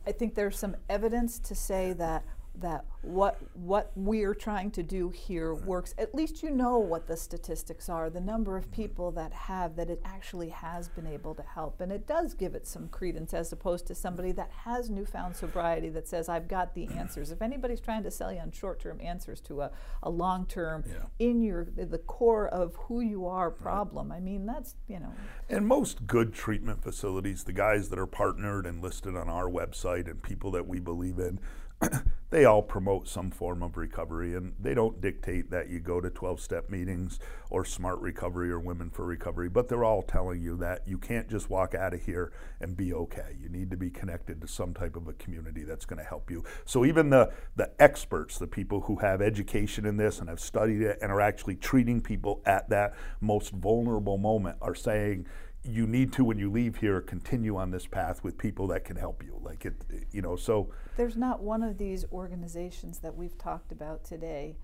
[0.05, 2.25] I think there's some evidence to say that
[2.61, 5.93] that what what we're trying to do here works.
[5.97, 8.81] At least you know what the statistics are the number of mm-hmm.
[8.81, 11.81] people that have that it actually has been able to help.
[11.81, 15.89] And it does give it some credence as opposed to somebody that has newfound sobriety
[15.89, 17.31] that says i've got the answers.
[17.31, 19.71] If anybody's trying to sell you on short-term answers to a,
[20.03, 21.05] a long-term yeah.
[21.19, 24.17] in your the core of who you are problem right.
[24.17, 25.13] i mean that's you know.
[25.49, 30.09] And most good treatment facilities the guys that are partnered and listed on our website
[30.09, 31.39] and people that we believe in
[32.29, 36.09] they all promote some form of recovery and they don't dictate that you go to
[36.09, 37.19] 12 step meetings
[37.49, 41.29] or smart recovery or women for recovery but they're all telling you that you can't
[41.29, 43.35] just walk out of here and be okay.
[43.41, 46.29] You need to be connected to some type of a community that's going to help
[46.29, 46.43] you.
[46.65, 50.81] So even the the experts the people who have education in this and have studied
[50.81, 55.25] it and are actually treating people at that most vulnerable moment are saying
[55.63, 58.95] you need to when you leave here continue on this path with people that can
[58.95, 59.75] help you like it
[60.11, 64.55] you know so there's not one of these organizations that we've talked about today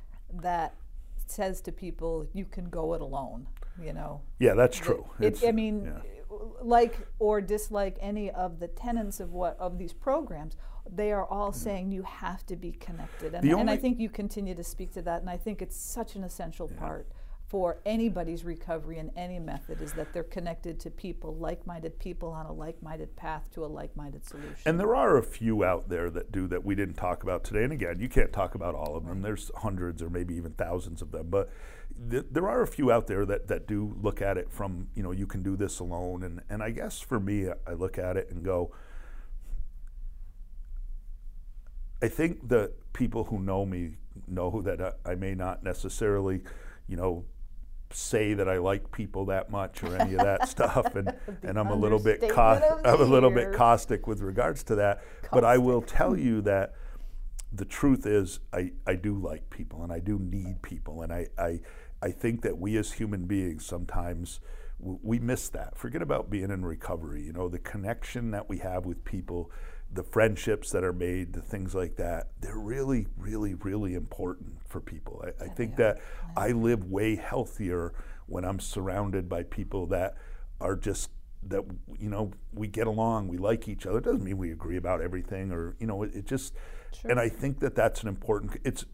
[0.41, 0.73] that
[1.27, 3.45] says to people you can go it alone
[3.81, 6.37] you know yeah that's true it, i mean yeah.
[6.61, 10.57] like or dislike any of the tenets of what of these programs
[10.89, 11.59] they are all mm-hmm.
[11.59, 15.01] saying you have to be connected and, and, i think you continue to speak to
[15.01, 16.79] that and i think it's such an essential yeah.
[16.79, 17.07] part
[17.47, 22.29] for anybody's recovery in any method is that they're connected to people, like minded people
[22.29, 24.57] on a like minded path to a like minded solution.
[24.65, 27.63] And there are a few out there that do that we didn't talk about today.
[27.63, 31.01] And again, you can't talk about all of them, there's hundreds or maybe even thousands
[31.01, 31.29] of them.
[31.29, 31.49] But
[32.09, 35.01] th- there are a few out there that, that do look at it from, you
[35.01, 36.23] know, you can do this alone.
[36.23, 38.73] And, and I guess for me, I look at it and go,
[42.01, 43.95] I think the people who know me
[44.27, 46.41] know that I, I may not necessarily,
[46.89, 47.23] you know,
[47.91, 51.13] say that I like people that much or any of that stuff, and,
[51.43, 52.21] and I'm a little bit
[52.85, 54.97] I'm a little bit caustic with regards to that.
[55.03, 55.31] Caustic.
[55.31, 56.73] But I will tell you that
[57.51, 61.27] the truth is I, I do like people and I do need people, and I,
[61.37, 61.59] I
[62.01, 64.39] I think that we as human beings sometimes
[64.79, 65.77] we miss that.
[65.77, 67.23] Forget about being in recovery.
[67.23, 69.51] You know the connection that we have with people
[69.91, 74.79] the friendships that are made, the things like that, they're really, really, really important for
[74.79, 75.23] people.
[75.25, 75.99] I, I oh, think that
[76.35, 77.93] I live way healthier
[78.25, 80.15] when I'm surrounded by people that
[80.59, 81.09] are just
[81.43, 81.63] that
[81.97, 83.99] you know we get along, we like each other.
[83.99, 86.53] It doesn't mean we agree about everything, or you know, it, it just.
[87.01, 87.11] Sure.
[87.11, 88.59] And I think that that's an important.
[88.63, 88.85] It's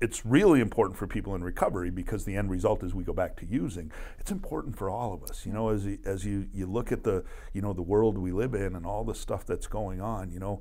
[0.00, 3.36] it's really important for people in recovery because the end result is we go back
[3.36, 3.90] to using.
[4.18, 7.02] It's important for all of us, you know, as you, as you, you look at
[7.02, 10.30] the you know the world we live in and all the stuff that's going on,
[10.30, 10.60] you know,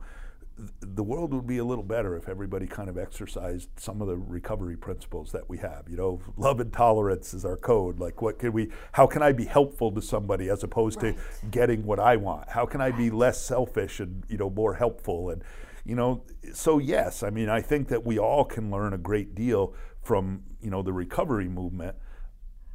[0.80, 4.16] the world would be a little better if everybody kind of exercised some of the
[4.16, 5.84] recovery principles that we have.
[5.90, 8.00] You know, love and tolerance is our code.
[8.00, 8.70] Like, what can we?
[8.94, 11.16] How can I be helpful to somebody as opposed right.
[11.42, 12.50] to getting what I want?
[12.50, 15.44] How can I be less selfish and you know more helpful and
[15.86, 16.24] you know,
[16.54, 20.44] so yes, I mean, I think that we all can learn a great deal from,
[20.60, 21.96] you know, the recovery movement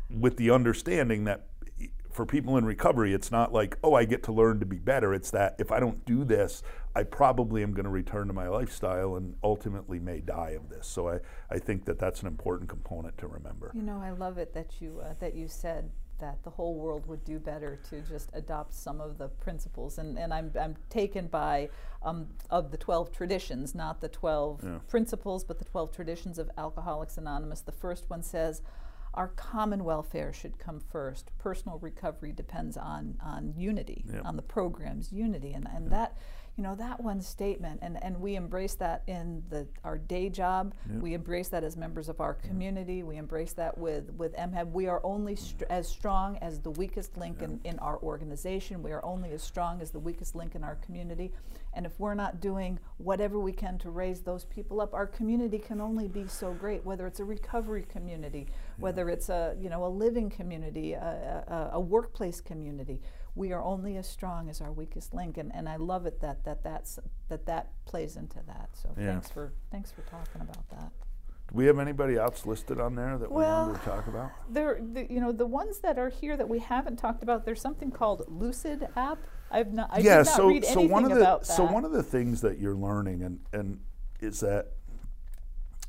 [0.08, 1.46] with the understanding that
[2.10, 5.14] for people in recovery, it's not like, oh, I get to learn to be better.
[5.14, 6.62] It's that if I don't do this,
[6.94, 10.86] I probably am going to return to my lifestyle and ultimately may die of this.
[10.86, 11.18] So I,
[11.50, 13.70] I think that that's an important component to remember.
[13.74, 15.90] You know, I love it that you uh, that you said
[16.20, 19.98] that the whole world would do better to just adopt some of the principles.
[19.98, 21.68] And, and I'm, I'm taken by
[22.02, 24.78] um, of the 12 traditions, not the 12 yeah.
[24.88, 27.60] principles, but the 12 traditions of Alcoholics Anonymous.
[27.60, 28.62] The first one says,
[29.14, 31.30] our common welfare should come first.
[31.38, 34.24] Personal recovery depends on, on unity, yep.
[34.24, 35.52] on the program's unity.
[35.52, 36.16] And, and that
[36.60, 40.74] you know that one statement and, and we embrace that in the our day job.
[40.92, 41.00] Yep.
[41.00, 43.02] we embrace that as members of our community.
[43.02, 47.16] We embrace that with with MHAB we are only st- as strong as the weakest
[47.16, 47.48] link yep.
[47.48, 48.82] in, in our organization.
[48.82, 51.32] We are only as strong as the weakest link in our community.
[51.72, 55.58] And if we're not doing whatever we can to raise those people up our community
[55.58, 58.46] can only be so great whether it's a recovery community
[58.76, 63.00] whether it's a you know a living community a, a, a workplace community
[63.34, 65.38] we are only as strong as our weakest link.
[65.38, 68.70] And, and I love it that that that's that that plays into that.
[68.74, 69.12] So yeah.
[69.12, 70.90] thanks for thanks for talking about that.
[71.48, 74.30] Do we have anybody else listed on there that well, we wanted to talk about?
[74.48, 77.60] there the, you know the ones that are here that we haven't talked about there's
[77.60, 79.18] something called Loosid app.
[79.50, 81.90] I've not I yeah, did not so, read so one of the, So one of
[81.90, 83.80] the things that you're learning and, and
[84.20, 84.72] is that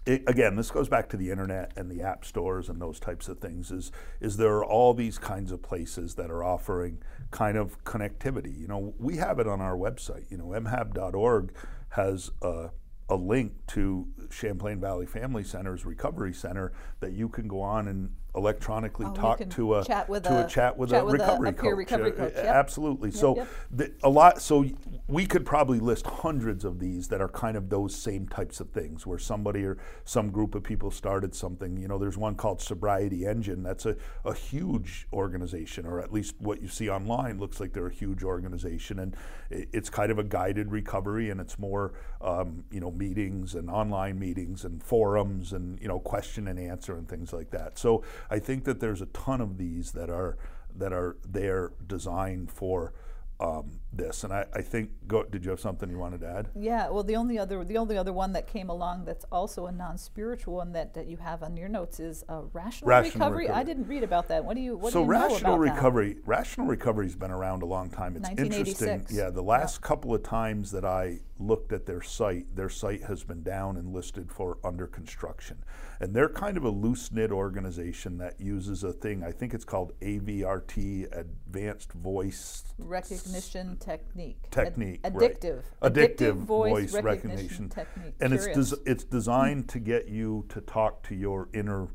[0.06, 3.28] it, again, this goes back to the internet and the app stores and those types
[3.28, 3.72] of things.
[3.72, 8.60] Is is there are all these kinds of places that are offering kind of connectivity.
[8.60, 10.26] You know, we have it on our website.
[10.30, 11.54] You know, mhab.org
[11.90, 12.70] has a,
[13.10, 18.16] a link to Champlain Valley Family Center's recovery center that you can go on and
[18.36, 21.14] electronically oh, talk to a chat with to a, a chat with chat a, with
[21.16, 21.78] recovery, a, a coach.
[21.78, 22.34] recovery coach.
[22.36, 22.46] Yep.
[22.46, 23.10] Absolutely.
[23.10, 23.48] Yep, so yep.
[23.72, 24.42] The, a lot.
[24.42, 24.66] So
[25.08, 28.70] we could probably list hundreds of these that are kind of those same types of
[28.70, 31.78] things, where somebody or some group of people started something.
[31.78, 33.64] You know, there's one called Sobriety Engine.
[33.64, 37.88] That's a, a huge organization, or at least what you see online looks like they're
[37.88, 39.16] a huge organization, and
[39.50, 44.18] it's kind of a guided recovery, and it's more, um, you know, meetings and online
[44.18, 47.78] meetings and forums and you know question and answer and things like that.
[47.78, 50.38] So I think that there's a ton of these that are
[50.76, 52.94] that are there designed for
[53.40, 54.24] um, this.
[54.24, 56.50] And I, I think, go, did you have something you wanted to add?
[56.56, 56.90] Yeah.
[56.90, 60.56] Well, the only other the only other one that came along that's also a non-spiritual
[60.56, 63.44] one that, that you have on your notes is uh, rational, rational recovery.
[63.46, 63.50] recovery.
[63.50, 64.46] I didn't read about that.
[64.46, 66.14] What do you what so do you rational know about recovery.
[66.14, 66.28] That?
[66.28, 68.16] Rational recovery's been around a long time.
[68.16, 69.06] It's interesting.
[69.10, 69.30] Yeah.
[69.30, 69.88] The last yeah.
[69.88, 73.94] couple of times that I looked at their site, their site has been down and
[73.94, 75.64] listed for under construction.
[76.00, 79.66] And they're kind of a loose knit organization that uses a thing, I think it's
[79.66, 84.50] called AVRT, Advanced Voice Recognition Technique.
[84.50, 85.00] Technique.
[85.04, 85.64] Ad- addictive.
[85.82, 85.94] Right.
[85.94, 86.18] Addictive.
[86.18, 86.36] addictive.
[86.36, 88.16] voice, recognition, recognition, technique.
[88.20, 91.90] And it's, des- it's designed to get you to talk to your inner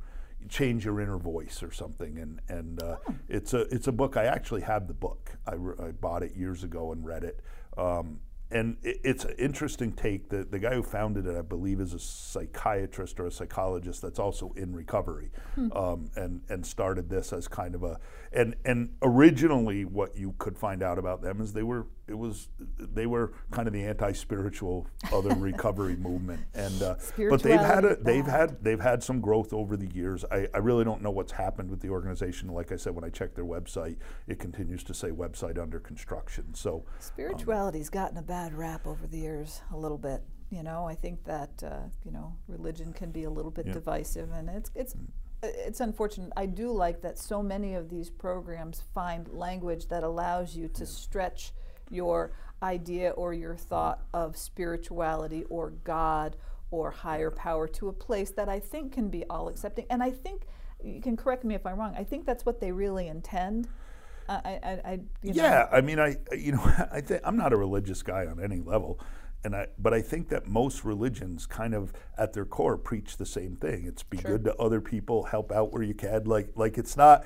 [0.49, 3.15] change your inner voice or something and and uh, oh.
[3.29, 6.37] it's a it's a book I actually have the book I, re- I bought it
[6.37, 7.41] years ago and read it
[7.77, 8.21] um,
[8.51, 10.29] and it's an interesting take.
[10.29, 14.21] The, the guy who founded it, I believe, is a psychiatrist or a psychologist that's
[14.21, 15.73] also in recovery, hmm.
[15.73, 17.99] um, and and started this as kind of a
[18.33, 22.49] and and originally what you could find out about them is they were it was
[22.79, 26.95] they were kind of the anti-spiritual other recovery movement and uh,
[27.31, 30.59] but they've had a, they've had they've had some growth over the years I, I
[30.59, 33.45] really don't know what's happened with the organization like I said when I checked their
[33.45, 33.97] website
[34.29, 39.07] it continues to say website under construction so spirituality's um, gotten a bad rap over
[39.07, 43.11] the years a little bit you know I think that uh, you know religion can
[43.11, 43.73] be a little bit yeah.
[43.73, 45.07] divisive and it's it's mm
[45.43, 46.33] it's unfortunate.
[46.37, 50.87] I do like that so many of these programs find language that allows you to
[50.87, 51.53] stretch
[51.91, 52.33] your
[52.63, 56.37] idea or your thought of spirituality or God
[56.71, 59.87] or higher power to a place that I think can be all accepting.
[59.91, 60.47] And I think
[60.83, 61.95] you can correct me if I'm wrong.
[61.97, 63.69] I think that's what they really intend.
[64.29, 65.51] I, I, I yeah.
[65.51, 65.69] Know.
[65.73, 66.63] I mean, I you know,
[66.93, 69.01] I think I'm not a religious guy on any level,
[69.45, 73.27] and I but I think that most religions kind of at their core preach the
[73.27, 73.87] same thing.
[73.87, 74.33] It's be sure.
[74.33, 76.25] good to other people, help out where you can.
[76.25, 77.25] Like like it's not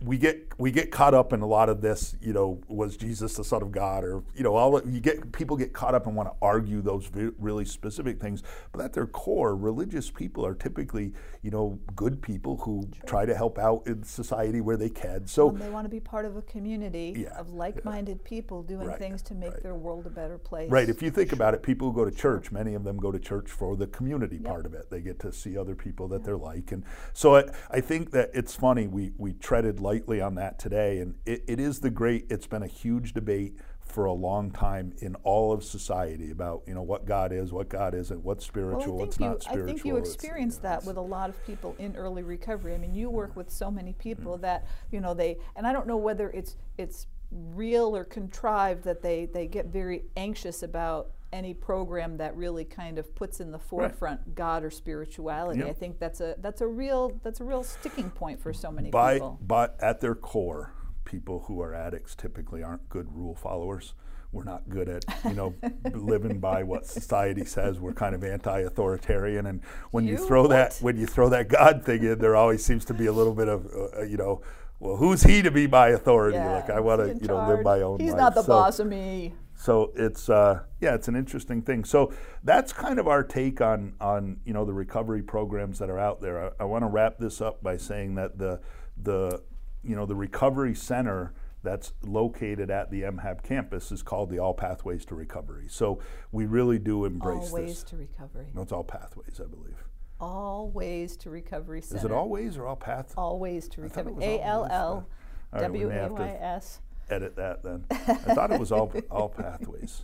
[0.00, 2.14] we get we get caught up in a lot of this.
[2.20, 5.56] You know, was Jesus the Son of God, or you know, all you get people
[5.56, 8.42] get caught up and want to argue those really specific things.
[8.72, 11.12] But at their core, religious people are typically
[11.42, 15.26] you know good people who try to help out in society where they can.
[15.26, 18.28] So they want to be part of a community yeah, of like-minded yeah.
[18.28, 19.62] people doing right, things to make right.
[19.62, 20.70] their world a better place.
[20.70, 20.88] Right.
[20.88, 21.36] If you think sure.
[21.36, 23.86] about it, people who go to church, many of them go to church for the
[23.86, 24.44] community yep.
[24.44, 24.90] part of it.
[24.90, 28.30] They get to see other people that they're like, and so I, I think that
[28.34, 30.98] it's funny we we treaded treaded lightly on that today.
[30.98, 34.94] And it, it is the great, it's been a huge debate for a long time
[35.00, 38.96] in all of society about you know what God is, what God isn't, what's spiritual,
[38.96, 39.68] well, what's you, not spiritual.
[39.68, 42.74] I think you experience you know, that with a lot of people in early recovery.
[42.74, 44.42] I mean, you work with so many people mm-hmm.
[44.42, 49.02] that you know they, and I don't know whether it's it's real or contrived that
[49.02, 53.58] they they get very anxious about any program that really kind of puts in the
[53.58, 55.60] forefront God or spirituality.
[55.60, 55.68] Yep.
[55.68, 58.90] I think that's a that's a real that's a real sticking point for so many
[58.90, 59.38] By, people.
[59.46, 60.72] but at their core,
[61.04, 63.94] people who are addicts typically aren't good rule followers.
[64.30, 65.54] We're not good at, you know,
[65.92, 67.78] living by what society says.
[67.78, 69.60] We're kind of anti-authoritarian, and
[69.90, 72.84] when you, You throw that when you throw that God thing in, there always seems
[72.86, 73.66] to be a little bit of,
[73.96, 74.40] uh, you know,
[74.80, 76.38] well, who's he to be my authority?
[76.38, 78.20] like I want to, you know, live my own He's life.
[78.20, 79.34] not the So- boss of me.
[79.62, 81.84] So it's uh, yeah, it's an interesting thing.
[81.84, 86.00] So that's kind of our take on on you know the recovery programs that are
[86.00, 86.46] out there.
[86.46, 88.60] I, I want to wrap this up by saying that the
[89.00, 89.40] the
[89.84, 91.32] you know the recovery center
[91.62, 95.66] that's located at the MHAB campus is called the All Pathways to Recovery.
[95.68, 96.00] So
[96.32, 97.82] we really do embrace All ways this.
[97.84, 98.46] to recovery.
[98.54, 99.76] No, it's all pathways, I believe.
[100.20, 101.98] All ways to recovery center.
[101.98, 103.14] Is it all ways or all path?
[103.16, 104.24] All ways to I thought it recovery.
[104.24, 105.08] A L L
[105.52, 106.80] All right, we W A Y S.
[107.10, 107.84] edit that then.
[107.90, 110.02] I thought it was all all pathways.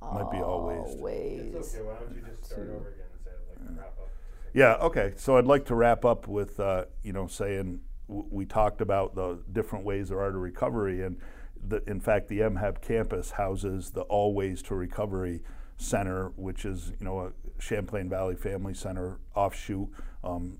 [0.00, 0.86] Might be all ways.
[0.86, 1.54] Always.
[1.54, 1.84] It's okay.
[1.84, 4.08] Why don't you just start over again instead of like wrap up?
[4.54, 5.12] Yeah, okay.
[5.16, 9.14] So I'd like to wrap up with, uh, you know, saying w- we talked about
[9.14, 11.02] the different ways there are to recovery.
[11.02, 11.18] And
[11.62, 15.42] the, in fact, the MHAB campus houses the All Ways to Recovery
[15.76, 19.88] Center, which is, you know, a Champlain Valley Family Center offshoot.
[20.22, 20.58] Um,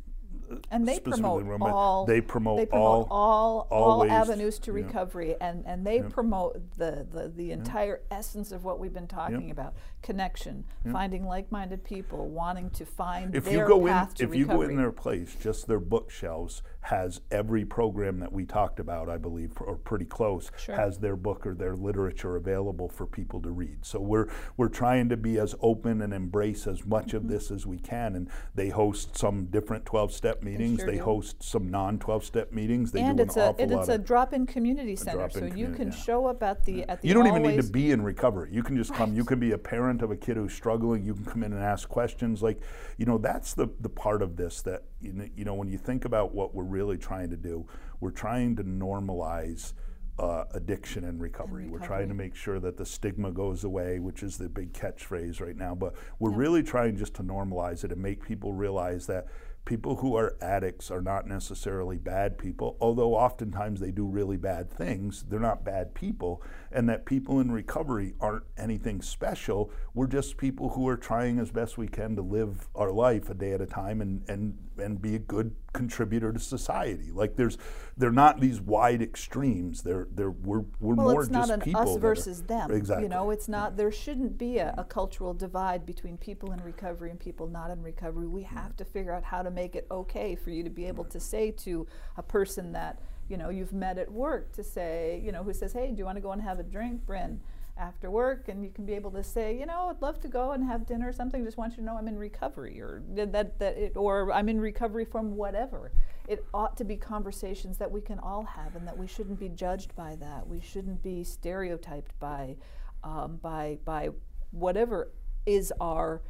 [0.70, 4.84] and they promote run all they promote they promote all- all all avenues to yeah.
[4.84, 9.50] recovery and and they promote the the, the entire essence of what we've been talking
[9.50, 9.74] about.
[10.02, 14.34] Connection finding like-minded people wanting to find if their you go in path to if
[14.34, 19.08] you go in their place just their bookshelves has every program that we talked about
[19.08, 20.74] i believe or pretty close Sure.
[20.74, 25.08] has their book or their literature available for people to read so we're we're trying
[25.08, 27.16] to be as open and embrace as much Mm-hmm.
[27.16, 30.98] of this as we can and they host some different 12 step meetings sure they
[30.98, 33.80] host some non 12 step meetings they and do it's an a awful it, lot
[33.80, 35.94] it's a drop-in community center so you can yeah.
[35.94, 38.50] show up at the at the you don't even need to be in recovery.
[38.52, 39.14] You can just come.
[39.14, 41.04] You can be a parent of a kid who's struggling.
[41.04, 42.42] You can come in and ask questions.
[42.42, 42.60] Like,
[42.96, 45.78] you know, that's the the part of this that you know, you know when you
[45.78, 47.66] think about what we're really trying to do,
[48.00, 49.72] we're trying to normalize.
[50.20, 51.68] Uh, addiction and recovery.
[51.68, 55.40] We're trying to make sure that the stigma goes away, which is the big catchphrase
[55.40, 55.76] right now.
[55.76, 59.28] But we're really trying just to normalize it and make people realize that
[59.68, 64.70] people who are addicts are not necessarily bad people, although oftentimes they do really bad
[64.70, 65.24] things.
[65.28, 69.70] They're not bad people, and that people in recovery aren't anything special.
[69.94, 73.34] We're just people who are trying as best we can to live our life a
[73.34, 77.10] day at a time and and and be a good contributor to society.
[77.12, 77.58] Like there's
[77.96, 79.82] they're not these wide extremes.
[79.82, 82.42] They're they're we're we're well, more it's not just an people us that are- versus
[82.42, 82.70] them.
[82.70, 83.04] Exactly.
[83.04, 83.76] You know, it's not.
[83.76, 87.82] There shouldn't be a, a cultural divide between people in recovery and people not in
[87.82, 88.26] recovery.
[88.26, 88.56] We mm-hmm.
[88.56, 91.20] have to figure out how to make it okay for you to be able to
[91.20, 95.42] say to a person that you know you've met at work to say, you know,
[95.42, 97.40] who says, "Hey, do you want to go and have a drink, Bryn?"
[97.76, 100.50] After work, and you can be able to say, you know, I'd love to go
[100.50, 101.44] and have dinner or something.
[101.44, 104.60] Just want you to know I'm in recovery, or that that, it, or I'm in
[104.60, 105.92] recovery from whatever.
[106.26, 109.48] It ought to be conversations that we can all have, and that we shouldn't be
[109.48, 110.48] judged by that.
[110.48, 112.56] We shouldn't be stereotyped by,
[113.04, 114.08] um, by by
[114.50, 115.12] whatever
[115.46, 116.22] is our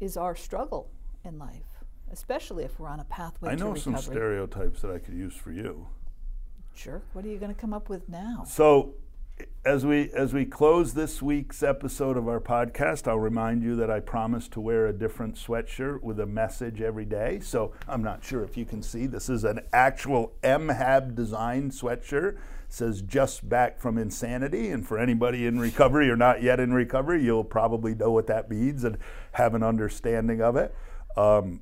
[0.00, 0.90] is our struggle
[1.24, 5.14] in life, especially if we're on a pathway I know some stereotypes that I could
[5.14, 5.86] use for you.
[6.76, 8.44] Jerk, what are you going to come up with now?
[8.46, 8.94] So,
[9.64, 13.90] as we as we close this week's episode of our podcast, I'll remind you that
[13.90, 17.40] I promise to wear a different sweatshirt with a message every day.
[17.40, 19.06] So I'm not sure if you can see.
[19.06, 22.36] This is an actual MHAB design sweatshirt.
[22.68, 27.22] Says "Just back from insanity," and for anybody in recovery or not yet in recovery,
[27.24, 28.98] you'll probably know what that means and
[29.32, 30.74] have an understanding of it.
[31.16, 31.60] Um,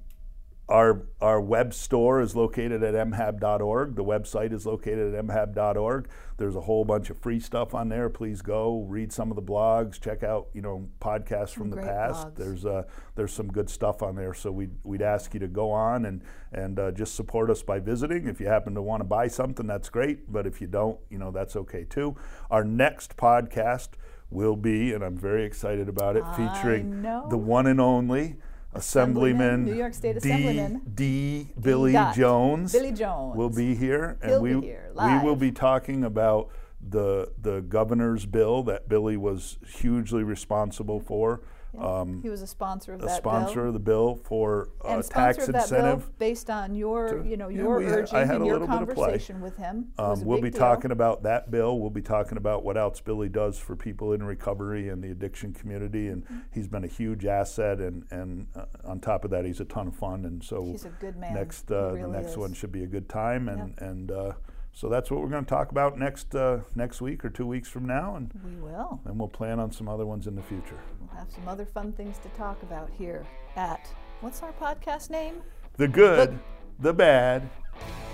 [0.66, 3.96] our, our web store is located at mhab.org.
[3.96, 6.08] The website is located at mhab.org.
[6.38, 8.08] There's a whole bunch of free stuff on there.
[8.08, 10.00] Please go read some of the blogs.
[10.00, 12.28] Check out you know podcasts from the past.
[12.28, 12.36] blogs.
[12.36, 12.84] There's uh,
[13.14, 14.32] there's some good stuff on there.
[14.32, 17.78] So we'd, we'd ask you to go on and and uh, just support us by
[17.78, 18.26] visiting.
[18.26, 20.32] If you happen to want to buy something, that's great.
[20.32, 22.16] But if you don't, you know that's okay too.
[22.50, 23.90] Our next podcast
[24.30, 28.36] will be, and I'm very excited about it, featuring the one and only.
[28.74, 30.30] Assemblyman, New York State D.
[30.30, 30.82] Assemblyman.
[30.94, 31.48] D.
[31.60, 32.14] Billy Dot.
[32.14, 32.72] Jones.
[32.72, 33.36] Billy Jones.
[33.36, 36.50] will be here, and He'll we here, we will be talking about
[36.80, 41.42] the the governor's bill that Billy was hugely responsible for.
[41.78, 43.12] Um, he was a sponsor of the bill.
[43.12, 43.66] a that sponsor bill.
[43.68, 45.98] of the bill for uh, and tax sponsor of that incentive.
[46.00, 48.78] bill based on your, to- you know, your I urging had and a your little
[48.78, 49.04] bit of play.
[49.06, 49.88] conversation with him.
[49.98, 50.58] Um, we'll be deal.
[50.60, 51.78] talking about that bill.
[51.78, 55.52] We'll be talking about what else Billy does for people in recovery and the addiction
[55.52, 56.38] community, and Mm-hmm.
[56.52, 57.80] he's been a huge asset.
[57.80, 60.24] And and uh, on top of that, he's a ton of fun.
[60.24, 61.34] And so He's a good man.
[61.34, 62.36] next uh, really the next is.
[62.38, 63.48] one should be a good time.
[63.48, 64.32] And and uh,
[64.76, 67.68] So that's what we're going to talk about next uh, next week or two weeks
[67.68, 69.00] from now, and We will.
[69.04, 70.80] And we'll plan on some other ones in the future.
[71.00, 73.88] We'll have some other fun things to talk about here at
[74.20, 75.42] what's our podcast name?
[75.76, 76.38] The good,
[76.80, 77.48] the bad,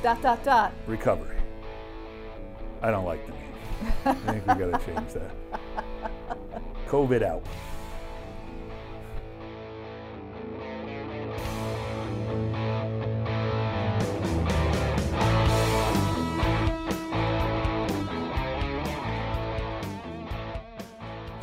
[0.02, 0.72] Dot dot dot.
[0.86, 1.38] recovery.
[2.82, 3.52] I don't like the name.
[4.04, 5.32] I think we got to change that.
[6.88, 7.44] COVID out.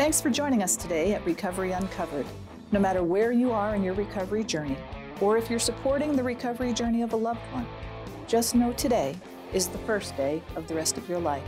[0.07, 2.25] Thanks for joining us today at Recovery Uncovered.
[2.71, 4.77] No matter where you are in your recovery journey,
[5.19, 7.67] or if you're supporting the recovery journey of a loved one,
[8.25, 9.17] just know today
[9.51, 11.43] is the first day of the rest of your life.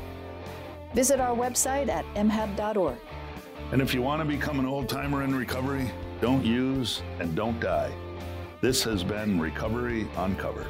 [0.93, 2.97] Visit our website at mhab.org.
[3.71, 5.89] And if you want to become an old timer in recovery,
[6.19, 7.93] don't use and don't die.
[8.59, 10.67] This has been Recovery Uncovered.